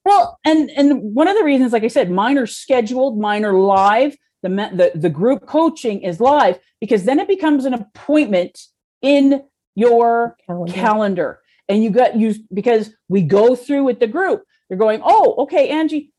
[0.05, 3.53] Well, and and one of the reasons, like I said, mine are scheduled, mine are
[3.53, 4.17] live.
[4.41, 8.59] The the the group coaching is live because then it becomes an appointment
[9.01, 9.43] in
[9.75, 10.73] your calendar.
[10.73, 11.39] calendar.
[11.69, 14.43] And you got you because we go through with the group.
[14.69, 16.11] You're going, oh, okay, Angie,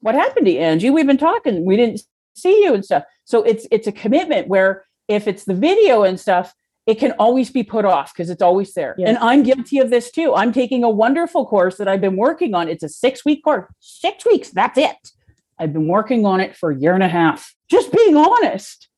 [0.00, 0.90] what happened to you, Angie?
[0.90, 1.64] We've been talking.
[1.64, 2.02] We didn't
[2.34, 3.04] see you and stuff.
[3.24, 6.54] So it's it's a commitment where if it's the video and stuff,
[6.86, 8.94] it can always be put off because it's always there.
[8.98, 9.08] Yes.
[9.08, 10.34] And I'm guilty of this too.
[10.34, 12.68] I'm taking a wonderful course that I've been working on.
[12.68, 14.50] It's a six week course, six weeks.
[14.50, 15.12] That's it.
[15.58, 18.88] I've been working on it for a year and a half, just being honest,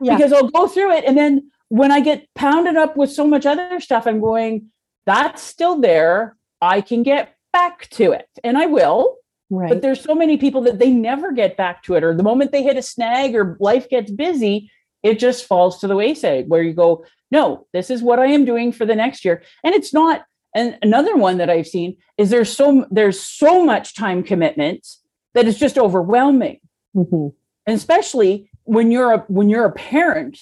[0.00, 0.16] yeah.
[0.16, 1.04] because I'll go through it.
[1.04, 4.70] And then when I get pounded up with so much other stuff, I'm going,
[5.04, 6.36] that's still there.
[6.62, 8.28] I can get back to it.
[8.42, 9.16] And I will.
[9.50, 9.68] Right.
[9.68, 12.52] But there's so many people that they never get back to it, or the moment
[12.52, 14.70] they hit a snag or life gets busy,
[15.04, 18.44] it just falls to the wayside where you go, no, this is what I am
[18.44, 19.42] doing for the next year.
[19.62, 20.24] And it's not,
[20.56, 24.86] and another one that I've seen is there's so there's so much time commitment
[25.34, 26.60] that it's just overwhelming.
[26.96, 27.28] Mm-hmm.
[27.66, 30.38] And especially when you're a when you're a parent,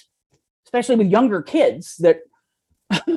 [0.66, 2.20] especially with younger kids that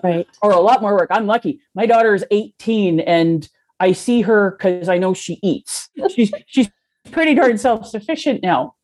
[0.03, 0.27] right.
[0.41, 1.09] are a lot more work.
[1.11, 1.59] I'm lucky.
[1.75, 3.47] My daughter is 18 and
[3.79, 5.89] I see her because I know she eats.
[6.15, 6.69] She's she's
[7.11, 8.75] pretty darn self-sufficient now.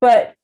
[0.00, 0.35] But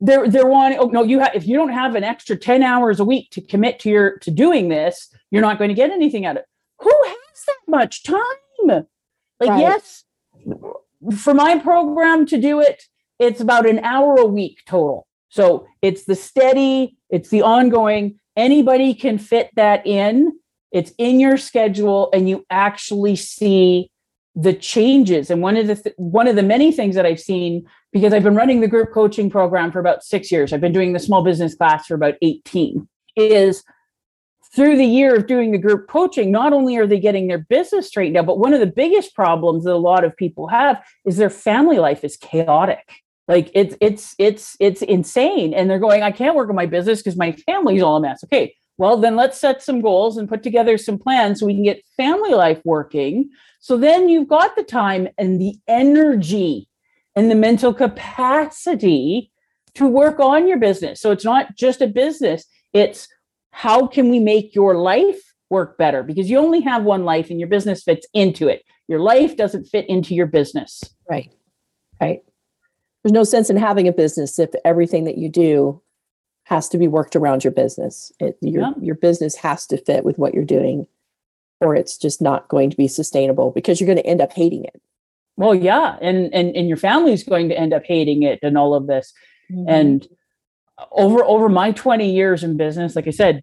[0.00, 3.00] they're they're wanting oh no you have if you don't have an extra 10 hours
[3.00, 6.24] a week to commit to your to doing this you're not going to get anything
[6.26, 6.46] out of it.
[6.80, 8.86] Who has that much time?
[9.40, 9.60] Like right.
[9.60, 10.04] yes
[11.18, 12.84] for my program to do it
[13.18, 15.06] it's about an hour a week total.
[15.28, 18.18] So it's the steady it's the ongoing.
[18.36, 20.38] Anybody can fit that in.
[20.72, 23.90] It's in your schedule and you actually see
[24.34, 25.30] the changes.
[25.30, 27.66] And one of the th- one of the many things that i've seen
[27.96, 30.52] because i've been running the group coaching program for about 6 years.
[30.52, 32.86] I've been doing the small business class for about 18
[33.16, 33.64] is
[34.54, 37.88] through the year of doing the group coaching not only are they getting their business
[37.88, 41.16] straightened out but one of the biggest problems that a lot of people have is
[41.16, 43.02] their family life is chaotic.
[43.28, 45.52] Like it's it's it's it's insane.
[45.52, 48.22] And they're going i can't work on my business because my family's all a mess.
[48.24, 51.62] Okay well, then let's set some goals and put together some plans so we can
[51.62, 53.30] get family life working.
[53.60, 56.68] So then you've got the time and the energy
[57.16, 59.32] and the mental capacity
[59.74, 61.00] to work on your business.
[61.00, 63.08] So it's not just a business, it's
[63.50, 66.02] how can we make your life work better?
[66.02, 68.62] Because you only have one life and your business fits into it.
[68.86, 70.82] Your life doesn't fit into your business.
[71.10, 71.32] Right.
[72.00, 72.20] Right.
[73.02, 75.80] There's no sense in having a business if everything that you do
[76.44, 78.12] has to be worked around your business.
[78.20, 78.72] It, your yeah.
[78.80, 80.86] your business has to fit with what you're doing,
[81.60, 84.64] or it's just not going to be sustainable because you're going to end up hating
[84.64, 84.80] it.
[85.36, 88.74] Well, yeah, and and and your family's going to end up hating it and all
[88.74, 89.12] of this.
[89.50, 89.68] Mm-hmm.
[89.68, 90.08] And
[90.90, 93.42] over over my 20 years in business, like I said,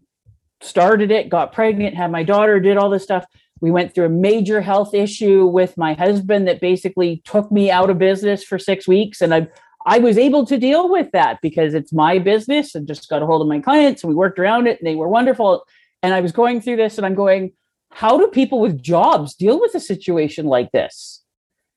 [0.62, 3.26] started it, got pregnant, had my daughter, did all this stuff.
[3.62, 7.89] We went through a major health issue with my husband that basically took me out
[7.89, 9.48] of business for six weeks, and I
[9.86, 13.26] I was able to deal with that because it's my business and just got a
[13.26, 15.66] hold of my clients and we worked around it and they were wonderful.
[16.02, 17.52] And I was going through this and I'm going,
[17.91, 21.22] how do people with jobs deal with a situation like this?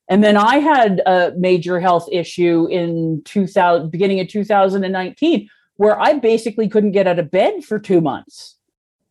[0.09, 6.13] And then I had a major health issue in 2000, beginning of 2019, where I
[6.13, 8.57] basically couldn't get out of bed for two months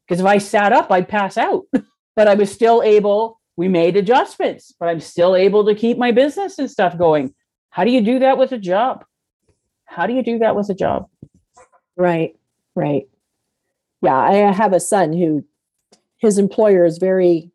[0.07, 1.65] because if I sat up, I'd pass out.
[2.17, 6.13] but I was still able, we made adjustments, but I'm still able to keep my
[6.13, 7.35] business and stuff going.
[7.71, 9.05] How do you do that with a job?
[9.85, 11.09] How do you do that with a job?
[11.97, 12.37] Right,
[12.75, 13.09] right.
[14.03, 15.45] Yeah, I have a son who
[16.19, 17.51] his employer is very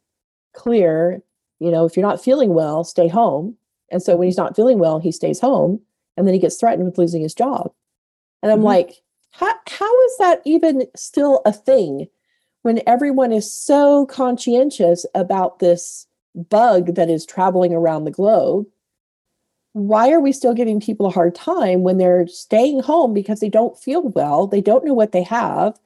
[0.54, 1.22] clear,
[1.62, 3.56] you know, if you're not feeling well, stay home.
[3.92, 5.80] And so when he's not feeling well, he stays home
[6.18, 7.72] and then he gets threatened with losing his job.
[8.42, 8.66] And I'm mm-hmm.
[8.66, 12.08] like, how, how is that even still a thing
[12.64, 16.08] when everyone is so conscientious about this
[16.50, 18.66] bug that is traveling around the globe
[19.74, 23.50] why are we still giving people a hard time when they're staying home because they
[23.50, 25.80] don't feel well they don't know what they have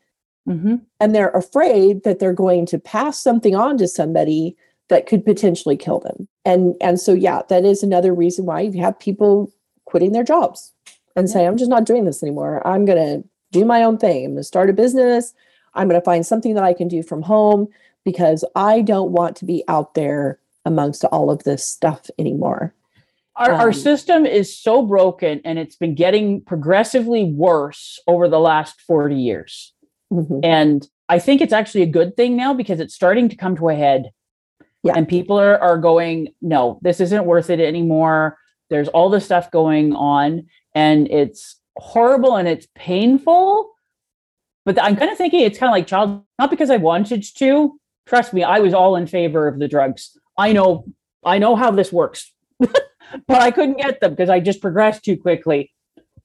[0.48, 0.76] mm-hmm.
[1.00, 4.56] and they're afraid that they're going to pass something on to somebody
[4.90, 8.82] that could potentially kill them and and so yeah that is another reason why you
[8.82, 9.52] have people
[9.86, 10.74] quitting their jobs
[11.16, 11.34] and yeah.
[11.34, 14.32] say i'm just not doing this anymore i'm going to do my own thing i'm
[14.32, 15.34] going to start a business
[15.76, 17.68] I'm going to find something that I can do from home
[18.04, 22.74] because I don't want to be out there amongst all of this stuff anymore.
[23.36, 28.40] Our, Um, our system is so broken and it's been getting progressively worse over the
[28.40, 29.74] last 40 years.
[30.12, 30.40] Mhm.
[30.44, 33.70] And I think it's actually a good thing now because it's starting to come to
[33.70, 34.12] a head.
[34.86, 34.94] Yeah.
[34.96, 38.38] And people are, are going, no, this isn't worth it anymore.
[38.70, 43.72] There's all this stuff going on and it's horrible and it's painful.
[44.64, 47.80] But I'm kind of thinking it's kind of like child, not because I wanted to.
[48.06, 50.16] Trust me, I was all in favor of the drugs.
[50.38, 50.86] I know,
[51.24, 55.18] I know how this works, but I couldn't get them because I just progressed too
[55.18, 55.72] quickly.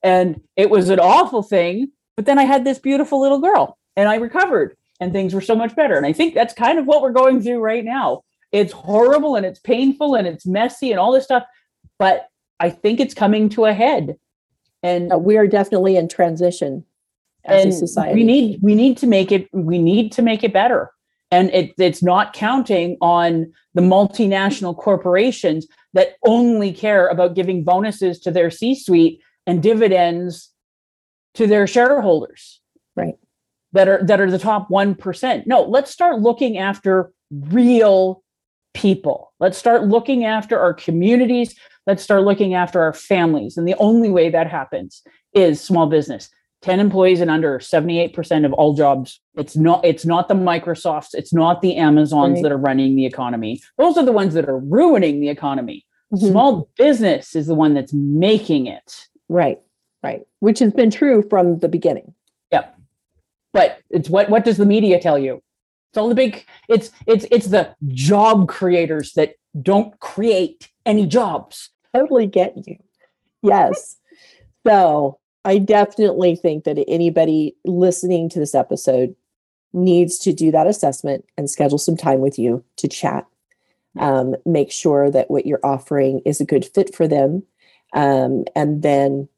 [0.02, 1.92] And it was an awful thing.
[2.14, 5.56] But then I had this beautiful little girl and I recovered and things were so
[5.56, 5.96] much better.
[5.96, 8.24] And I think that's kind of what we're going through right now.
[8.52, 11.44] It's horrible and it's painful and it's messy and all this stuff,
[11.98, 12.28] but
[12.58, 14.16] I think it's coming to a head.
[14.82, 16.84] And Uh, we are definitely in transition
[17.44, 18.14] as a society.
[18.14, 20.90] we need we need to make it we need to make it better.
[21.32, 28.18] And it, it's not counting on the multinational corporations that only care about giving bonuses
[28.20, 30.50] to their C-suite and dividends
[31.34, 32.60] to their shareholders.
[32.96, 33.14] Right.
[33.72, 35.46] That are that are the top 1%.
[35.46, 38.24] No, let's start looking after real
[38.74, 39.32] people.
[39.40, 41.54] Let's start looking after our communities.
[41.86, 43.56] Let's start looking after our families.
[43.56, 45.02] And the only way that happens
[45.34, 46.28] is small business.
[46.62, 51.32] 10 employees and under 78% of all jobs it's not it's not the microsofts it's
[51.32, 52.42] not the amazons Right.
[52.42, 56.28] that are running the economy those are the ones that are ruining the economy Mhm.
[56.28, 59.58] small business is the one that's making it Right,
[60.02, 60.20] right.
[60.40, 62.12] Which has been true from the beginning.
[62.52, 62.76] Yep
[63.54, 65.40] but it's what what does the media tell you
[65.90, 71.70] it's all the big it's it's it's the job creators that don't create any jobs
[71.94, 72.76] Totally get you.
[73.42, 73.96] Yes.
[74.66, 79.14] so I definitely think that anybody listening to this episode
[79.72, 83.26] needs to do that assessment and schedule some time with you to chat.
[83.98, 87.44] Um, make sure that what you're offering is a good fit for them.
[87.92, 89.28] Um, and then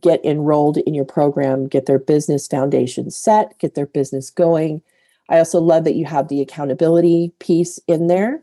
[0.00, 4.82] get enrolled in your program, get their business foundation set, get their business going.
[5.28, 8.42] I also love that you have the accountability piece in there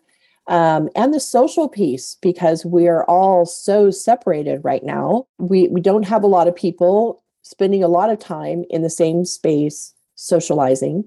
[0.49, 5.27] um, and the social piece because we are all so separated right now.
[5.37, 8.89] We we don't have a lot of people spending a lot of time in the
[8.89, 11.05] same space socializing,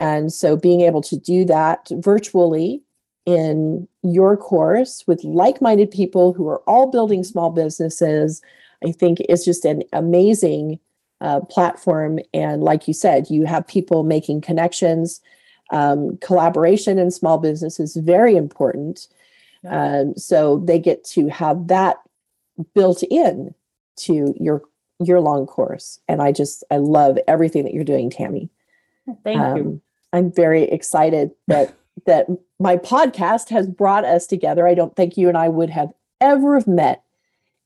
[0.00, 2.82] and so being able to do that virtually
[3.26, 8.42] in your course with like-minded people who are all building small businesses,
[8.84, 10.80] I think is just an amazing
[11.22, 12.18] uh, platform.
[12.34, 15.22] And like you said, you have people making connections
[15.72, 19.08] um, collaboration in small business is very important.
[19.64, 20.00] Yeah.
[20.00, 21.96] Um, so they get to have that
[22.74, 23.54] built in
[23.96, 24.62] to your
[25.00, 25.98] your long course.
[26.06, 28.50] And I just I love everything that you're doing, Tammy.
[29.24, 31.74] thank Um, you I'm very excited that
[32.06, 32.26] that
[32.60, 34.66] my podcast has brought us together.
[34.66, 37.02] I don't think you and I would have ever have met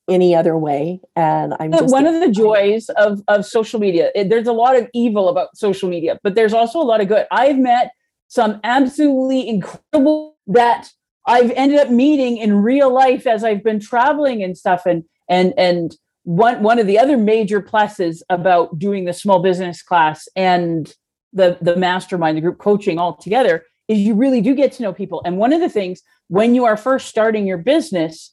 [0.09, 1.01] any other way.
[1.17, 4.77] And I'm just one of the joys of, of social media it- there's a lot
[4.77, 7.91] of evil about social media but there's also a lot of good i've met
[8.29, 10.89] some absolutely incredible that
[11.27, 15.53] i've ended up meeting in real life as i've been traveling and stuff and and
[15.57, 20.95] and one one of the other major pluses about doing the small business class and
[21.33, 24.93] the the mastermind the group coaching all together is you really do get to know
[24.93, 28.33] people and one of the things when you are first starting your business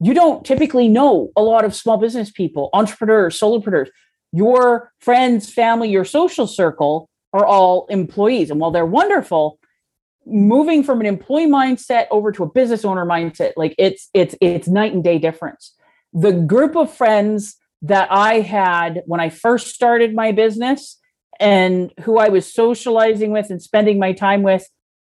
[0.00, 3.88] you don't typically know a lot of small business people, entrepreneurs, solopreneurs.
[4.32, 8.50] Your friends, family, your social circle are all employees.
[8.50, 9.58] And while they're wonderful,
[10.26, 14.68] moving from an employee mindset over to a business owner mindset, like it's it's it's
[14.68, 15.72] night and day difference.
[16.12, 20.98] The group of friends that I had when I first started my business
[21.38, 24.68] and who I was socializing with and spending my time with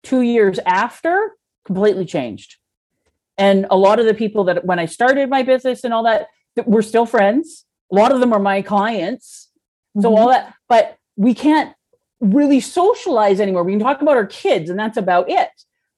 [0.04, 1.34] 2 years after
[1.66, 2.58] completely changed
[3.38, 6.28] and a lot of the people that when i started my business and all that,
[6.56, 9.50] that we're still friends a lot of them are my clients
[10.00, 10.18] so Mhm.
[10.18, 11.74] all that but we can't
[12.20, 15.50] really socialize anymore we can talk about our kids and that's about it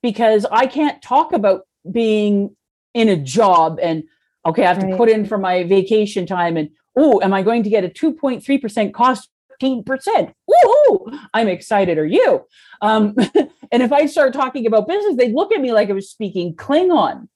[0.01, 1.61] because i can't talk about
[1.91, 2.55] being
[2.93, 4.03] in a job and
[4.45, 4.91] okay i have Right.
[4.91, 7.89] to put in for my vacation time and oh am i going to get a
[7.89, 9.29] 2.3% cost
[9.61, 10.34] 15%.
[10.47, 11.11] Woo!
[11.34, 11.97] I'm excited.
[11.97, 12.43] Are you?
[12.81, 13.15] Um,
[13.74, 16.55] and if I start talking about business, they'd look at me like I was speaking
[16.55, 17.28] Klingon.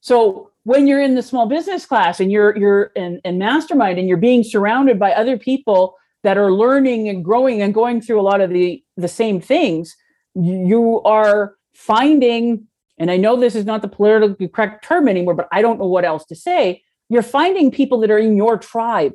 [0.00, 4.08] So when you're in the small business class and you're you're in, in mastermind and
[4.08, 8.22] you're being surrounded by other people that are learning and growing and going through a
[8.22, 9.94] lot of the the same things,
[10.34, 12.66] you are finding,
[12.98, 15.88] and I know this is not the politically correct term anymore, but I don't know
[15.88, 16.82] what else to say.
[17.10, 19.12] You're finding people that are in your tribe.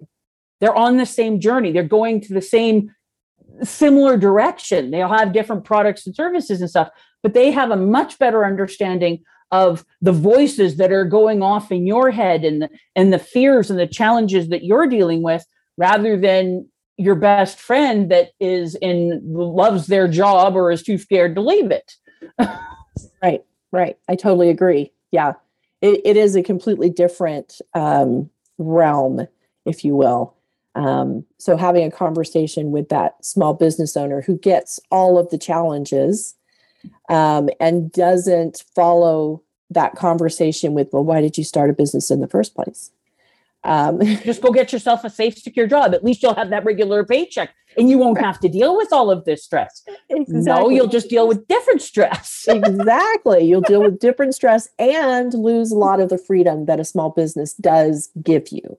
[0.59, 1.71] They're on the same journey.
[1.71, 2.93] They're going to the same
[3.63, 4.91] similar direction.
[4.91, 6.89] They'll have different products and services and stuff,
[7.23, 11.87] but they have a much better understanding of the voices that are going off in
[11.87, 15.45] your head and the, and the fears and the challenges that you're dealing with
[15.77, 16.67] rather than
[16.97, 21.71] your best friend that is in loves their job or is too scared to leave
[21.71, 21.93] it.
[23.23, 23.97] right, right.
[24.09, 24.91] I totally agree.
[25.11, 25.33] Yeah,
[25.81, 29.27] it, it is a completely different um, realm,
[29.65, 30.36] if you will.
[30.77, 35.37] Um, so having a conversation with that small business owner who gets all of the
[35.37, 36.35] challenges
[37.09, 42.21] um, and doesn't follow that conversation with, well, why did you start a business in
[42.21, 42.91] the first place?
[43.63, 45.95] Um, Just go get yourself a safe, secure job.
[45.95, 49.09] At least you'll have that regular paycheck and you won't have to deal with all
[49.09, 49.83] of this stress.
[50.09, 50.41] Exactly.
[50.41, 52.45] No, you'll just deal with different stress.
[52.47, 53.43] exactly.
[53.45, 57.09] You'll deal with different stress and lose a lot of the freedom that a small
[57.09, 58.77] business does give you.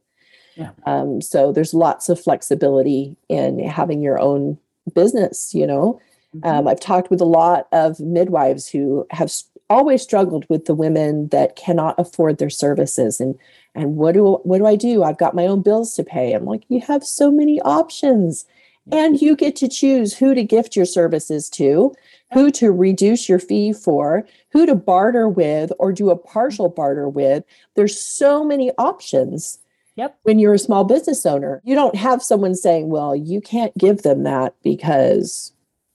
[0.58, 0.70] Yeah.
[0.86, 4.58] Um, so there's lots of flexibility in having your own
[4.92, 6.00] business, you know.
[6.36, 6.46] Mm-hmm.
[6.46, 9.32] Um, I've talked with a lot of midwives who have
[9.70, 13.38] always struggled with the women that cannot afford their services and
[13.74, 15.04] and what do what do I do?
[15.04, 16.32] I've got my own bills to pay.
[16.32, 18.44] I'm like, you have so many options.
[18.90, 21.94] And you get to choose who to gift your services to,
[22.32, 27.06] who to reduce your fee for, who to barter with or do a partial barter
[27.06, 27.44] with.
[27.76, 29.58] There's so many options
[29.98, 30.18] Yep.
[30.22, 34.02] When you're a small business owner, you don't have someone saying, well, you can't give
[34.02, 35.52] them that because,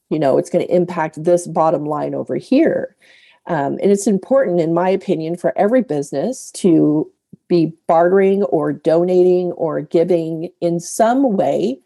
[0.09, 2.97] you know, it's going to impact this bottom line over here.
[3.47, 7.09] Um, and it's important, in my opinion, for every business to
[7.47, 11.79] be bartering or donating or giving in some way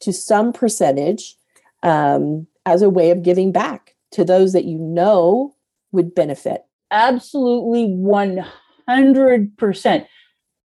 [0.00, 1.36] to some percentage
[1.84, 5.54] um, as a way of giving back to those that you know
[5.92, 6.64] would benefit.
[6.90, 10.06] Absolutely 100%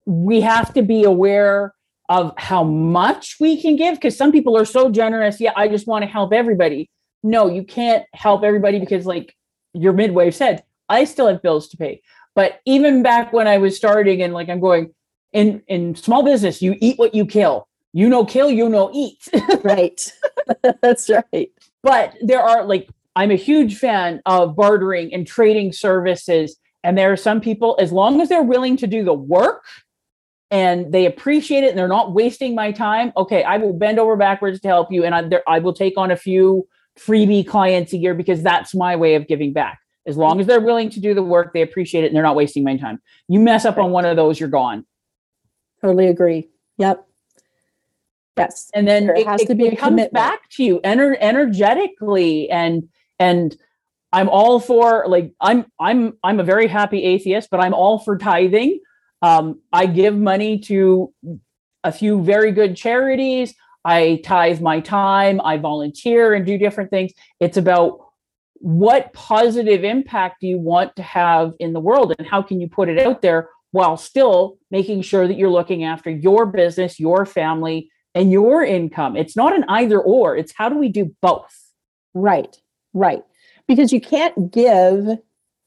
[0.07, 1.75] we have to be aware
[2.09, 5.41] of how much we can give because some people are so generous.
[5.41, 6.91] Yeah, I just want to help everybody.
[7.23, 9.37] No, you can't help everybody because, like
[9.73, 12.03] your midwife said, I still have bills to pay.
[12.35, 14.93] But even back when I was starting and like I'm going
[15.33, 17.69] in in small business, you eat what you kill.
[17.95, 19.29] You know, kill, you know, eat.
[19.63, 20.01] right.
[20.83, 21.53] That's right.
[21.83, 26.57] But there are like I'm a huge fan of bartering and trading services.
[26.85, 29.65] And there are some people, as long as they're willing to do the work
[30.53, 34.17] and they appreciate it and they're not wasting my time, okay, I will bend over
[34.17, 37.95] backwards to help you and I, there, I will take on a few freebie clients
[37.95, 39.81] a year because that's my way of giving back.
[40.07, 42.37] As long as they're willing to do the work, they appreciate it and they're not
[42.37, 43.01] wasting my time.
[43.29, 43.85] You mess up right.
[43.85, 44.85] on one of those, you're gone.
[45.81, 46.51] Totally agree.
[46.77, 47.07] Yep.
[48.37, 48.71] Yes.
[48.75, 50.13] And then it, has it, to be it comes commitment.
[50.13, 52.89] back to you ener- energetically and
[53.19, 53.57] and
[54.13, 58.19] I'm all for like I'm I'm I'm a very happy atheist, but I'm all for
[58.19, 58.81] tithing.
[59.23, 61.13] Um, I give money to
[61.85, 63.55] a few very good charities.
[63.85, 65.41] I tithe my time.
[65.43, 67.13] I volunteer and do different things.
[67.41, 67.99] It's about
[68.55, 72.69] what positive impact do you want to have in the world and how can you
[72.69, 77.27] put it out there while still making sure that you're looking after your business, your
[77.27, 79.17] family, and your income.
[79.17, 81.59] It's not an either or, it's how do we do both?
[82.15, 82.57] Right,
[82.93, 83.23] right.
[83.67, 85.19] Because you can't give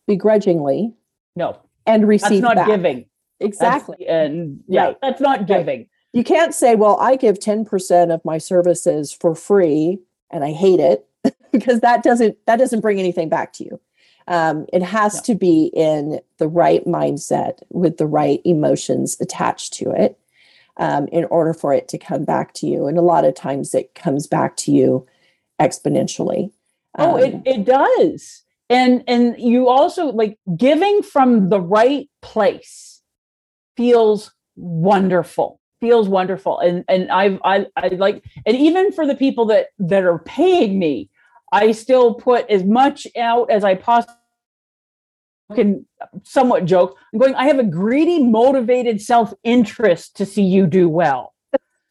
[0.08, 0.93] begrudgingly.
[1.36, 1.60] No.
[1.86, 2.41] And receive.
[2.41, 2.68] That's not back.
[2.68, 3.06] giving.
[3.39, 4.07] Exactly.
[4.07, 4.97] And yeah, right.
[5.01, 5.79] that's not giving.
[5.79, 5.89] Right.
[6.13, 9.99] You can't say, well, I give 10% of my services for free
[10.31, 11.05] and I hate it
[11.51, 13.81] because that doesn't that doesn't bring anything back to you.
[14.27, 15.21] Um, it has no.
[15.21, 20.17] to be in the right mindset with the right emotions attached to it
[20.77, 22.88] um, in order for it to come back to you.
[22.88, 25.05] And a lot of times it comes back to you
[25.61, 26.51] exponentially.
[26.97, 28.43] Oh, it, um, it does.
[28.69, 32.84] And and you also like giving from the right place
[33.76, 36.59] feels wonderful feels wonderful.
[36.59, 40.80] And and I've, i i like and even for the people that that are paying
[40.80, 41.09] me
[41.51, 44.15] i still put as much out as i possibly
[45.53, 45.86] can
[46.23, 46.97] somewhat joke.
[47.13, 51.34] I'm going i have a greedy motivated self-interest to see you do well.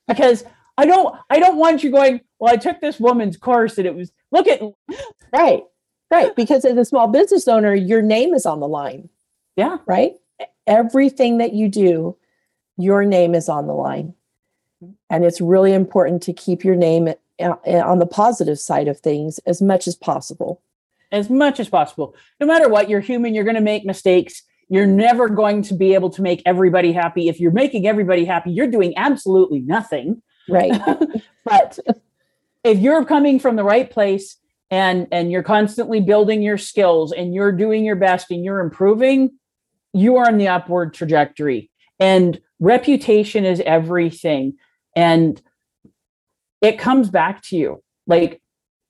[0.09, 0.45] Because
[0.77, 3.95] i don't i don't want you going well i took this woman's course and it
[3.95, 4.61] was look at
[5.33, 5.63] right
[6.11, 6.35] right.
[6.35, 9.09] Because as a small business owner your name is on the line.
[9.57, 9.79] Yeah.
[9.87, 10.15] Right
[10.67, 12.17] everything that you do,
[12.77, 14.15] your name is on the line.
[15.11, 17.09] And it's really important to keep your name
[17.41, 20.61] uh, on the positive side of things as much as possible.
[21.13, 22.15] As much as possible.
[22.41, 24.43] No matter what, you're human, you're going to make mistakes.
[24.69, 27.29] You're never going to be able to make everybody happy.
[27.29, 30.23] If you're making everybody happy, you're doing absolutely nothing.
[30.49, 30.73] Right.
[31.45, 31.79] but
[32.65, 34.37] if you're coming from the right place
[34.71, 39.39] and and you're constantly building your skills and you're doing your best and you're improving,
[39.95, 44.55] you are on the upward trajectory and reputation is everything
[44.97, 45.41] and
[46.61, 47.83] it comes back to you.
[48.07, 48.41] Like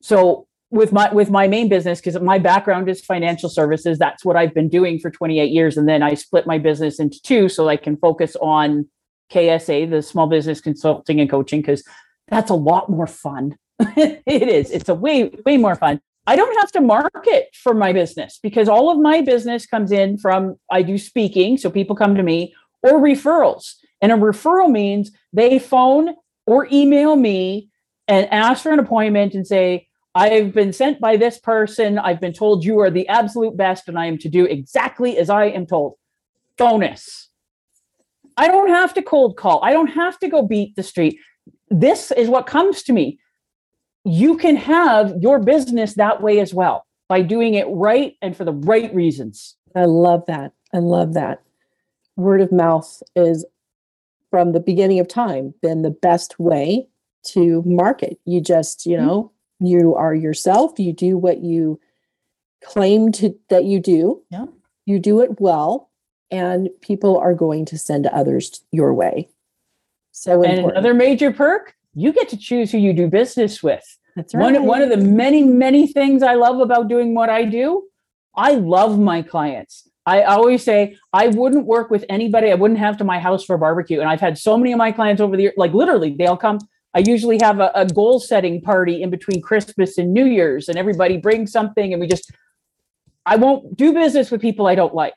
[0.03, 4.35] so with my with my main business because my background is financial services that's what
[4.35, 7.69] i've been doing for 28 years and then i split my business into two so
[7.69, 8.85] i can focus on
[9.33, 11.85] ksa the small business consulting and coaching because
[12.29, 13.57] that's a lot more fun.
[13.97, 14.71] It is.
[14.71, 18.69] It's a way way more fun i don't have to market for my business because
[18.69, 22.55] all of my business comes in from i do speaking so people come to me
[22.83, 26.15] or referrals and a referral means they phone
[26.47, 27.71] or email me
[28.07, 31.99] and ask for an appointment and say I've been sent by this person.
[31.99, 35.29] I've been told you are the absolute best, and I am to do exactly as
[35.29, 35.95] I am told.
[36.57, 37.31] Bonus.
[38.37, 39.63] I don't have to cold call.
[39.65, 41.19] I don't have to go beat the street.
[41.69, 43.19] This is what comes to me.
[44.05, 48.45] You can have your business that way as well by doing it right and for
[48.45, 49.57] the right reasons.
[49.75, 50.53] I love that.
[50.73, 51.43] I love that.
[52.17, 53.45] Word of mouth is
[54.31, 56.89] from the beginning of time been the best way
[57.29, 58.19] to market.
[58.25, 59.07] You just, you mm-hmm.
[59.07, 61.81] know, you are yourself you do what you
[62.63, 64.47] claim to that you do Yeah.
[64.87, 65.91] you do it well
[66.31, 69.29] and people are going to send others your way
[70.13, 70.73] so And important.
[70.79, 73.85] another major perk, you get to choose who you do business with.
[74.17, 77.45] that's right One, one of the many, many things I love about doing what I
[77.45, 77.85] do,
[78.37, 79.89] I love my clients.
[80.07, 83.55] I always say I wouldn't work with anybody I wouldn't have to my house for
[83.55, 84.01] a barbecue.
[84.01, 86.59] And I've had so many of my clients over the years, like literally, they'll come.
[86.95, 90.79] I usually have a, a goal setting party in between Christmas and New Year's, and
[90.79, 92.31] everybody brings something, and we just,
[93.27, 95.15] I won't do business with people I don't like.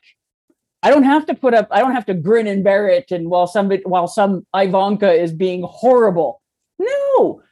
[0.82, 3.10] I don't have to put up, I don't have to grin and bear it.
[3.10, 6.40] And while somebody, while some Ivanka is being horrible,
[6.78, 7.42] no.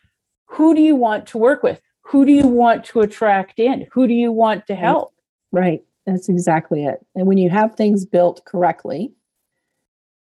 [0.47, 1.81] Who do you want to work with?
[2.03, 3.87] Who do you want to attract in?
[3.93, 5.12] Who do you want to help?
[5.53, 9.12] right that's exactly it and when you have things built correctly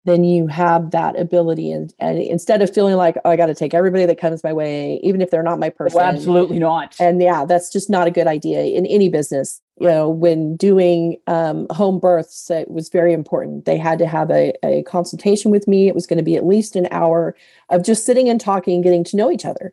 [0.05, 3.55] then you have that ability and, and instead of feeling like oh, i got to
[3.55, 6.96] take everybody that comes my way even if they're not my person Oh, absolutely not.
[6.98, 9.61] and yeah that's just not a good idea in any business.
[9.80, 13.64] You know when doing um, home births it was very important.
[13.64, 15.88] They had to have a, a consultation with me.
[15.88, 17.34] It was going to be at least an hour
[17.70, 19.72] of just sitting and talking and getting to know each other.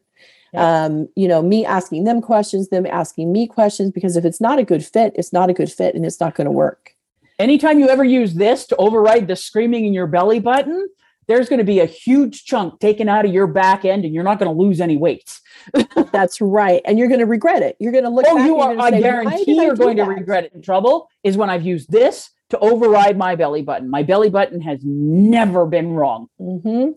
[0.53, 0.85] Yeah.
[0.85, 4.57] um, you know me asking them questions them asking me questions because if it's not
[4.57, 6.95] a good fit it's not a good fit and it's not going to work
[7.39, 10.89] Anytime you ever use this to override the screaming in your belly button,
[11.27, 14.23] there's going to be a huge chunk taken out of your back end and you're
[14.23, 15.39] not going to lose any weight.
[16.11, 18.79] that's right and you're going to regret it you're going to look Oh, you are,
[18.79, 22.29] I say, guarantee you're going to regret it in trouble is when I've used this
[22.49, 23.89] to override my belly button.
[23.89, 26.27] My belly button has never been wrong.
[26.41, 26.91] Mm-hmm.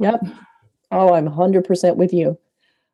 [0.00, 0.20] Yep.
[0.90, 2.38] Oh, I'm 100% with you.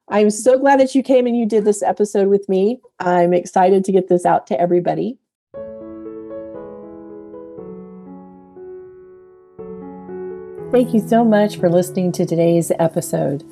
[0.08, 2.80] I'm so glad that you came and you did this episode with me.
[2.98, 5.18] I'm excited to get this out to everybody.
[10.70, 13.50] Thank you so much for listening to today's episode.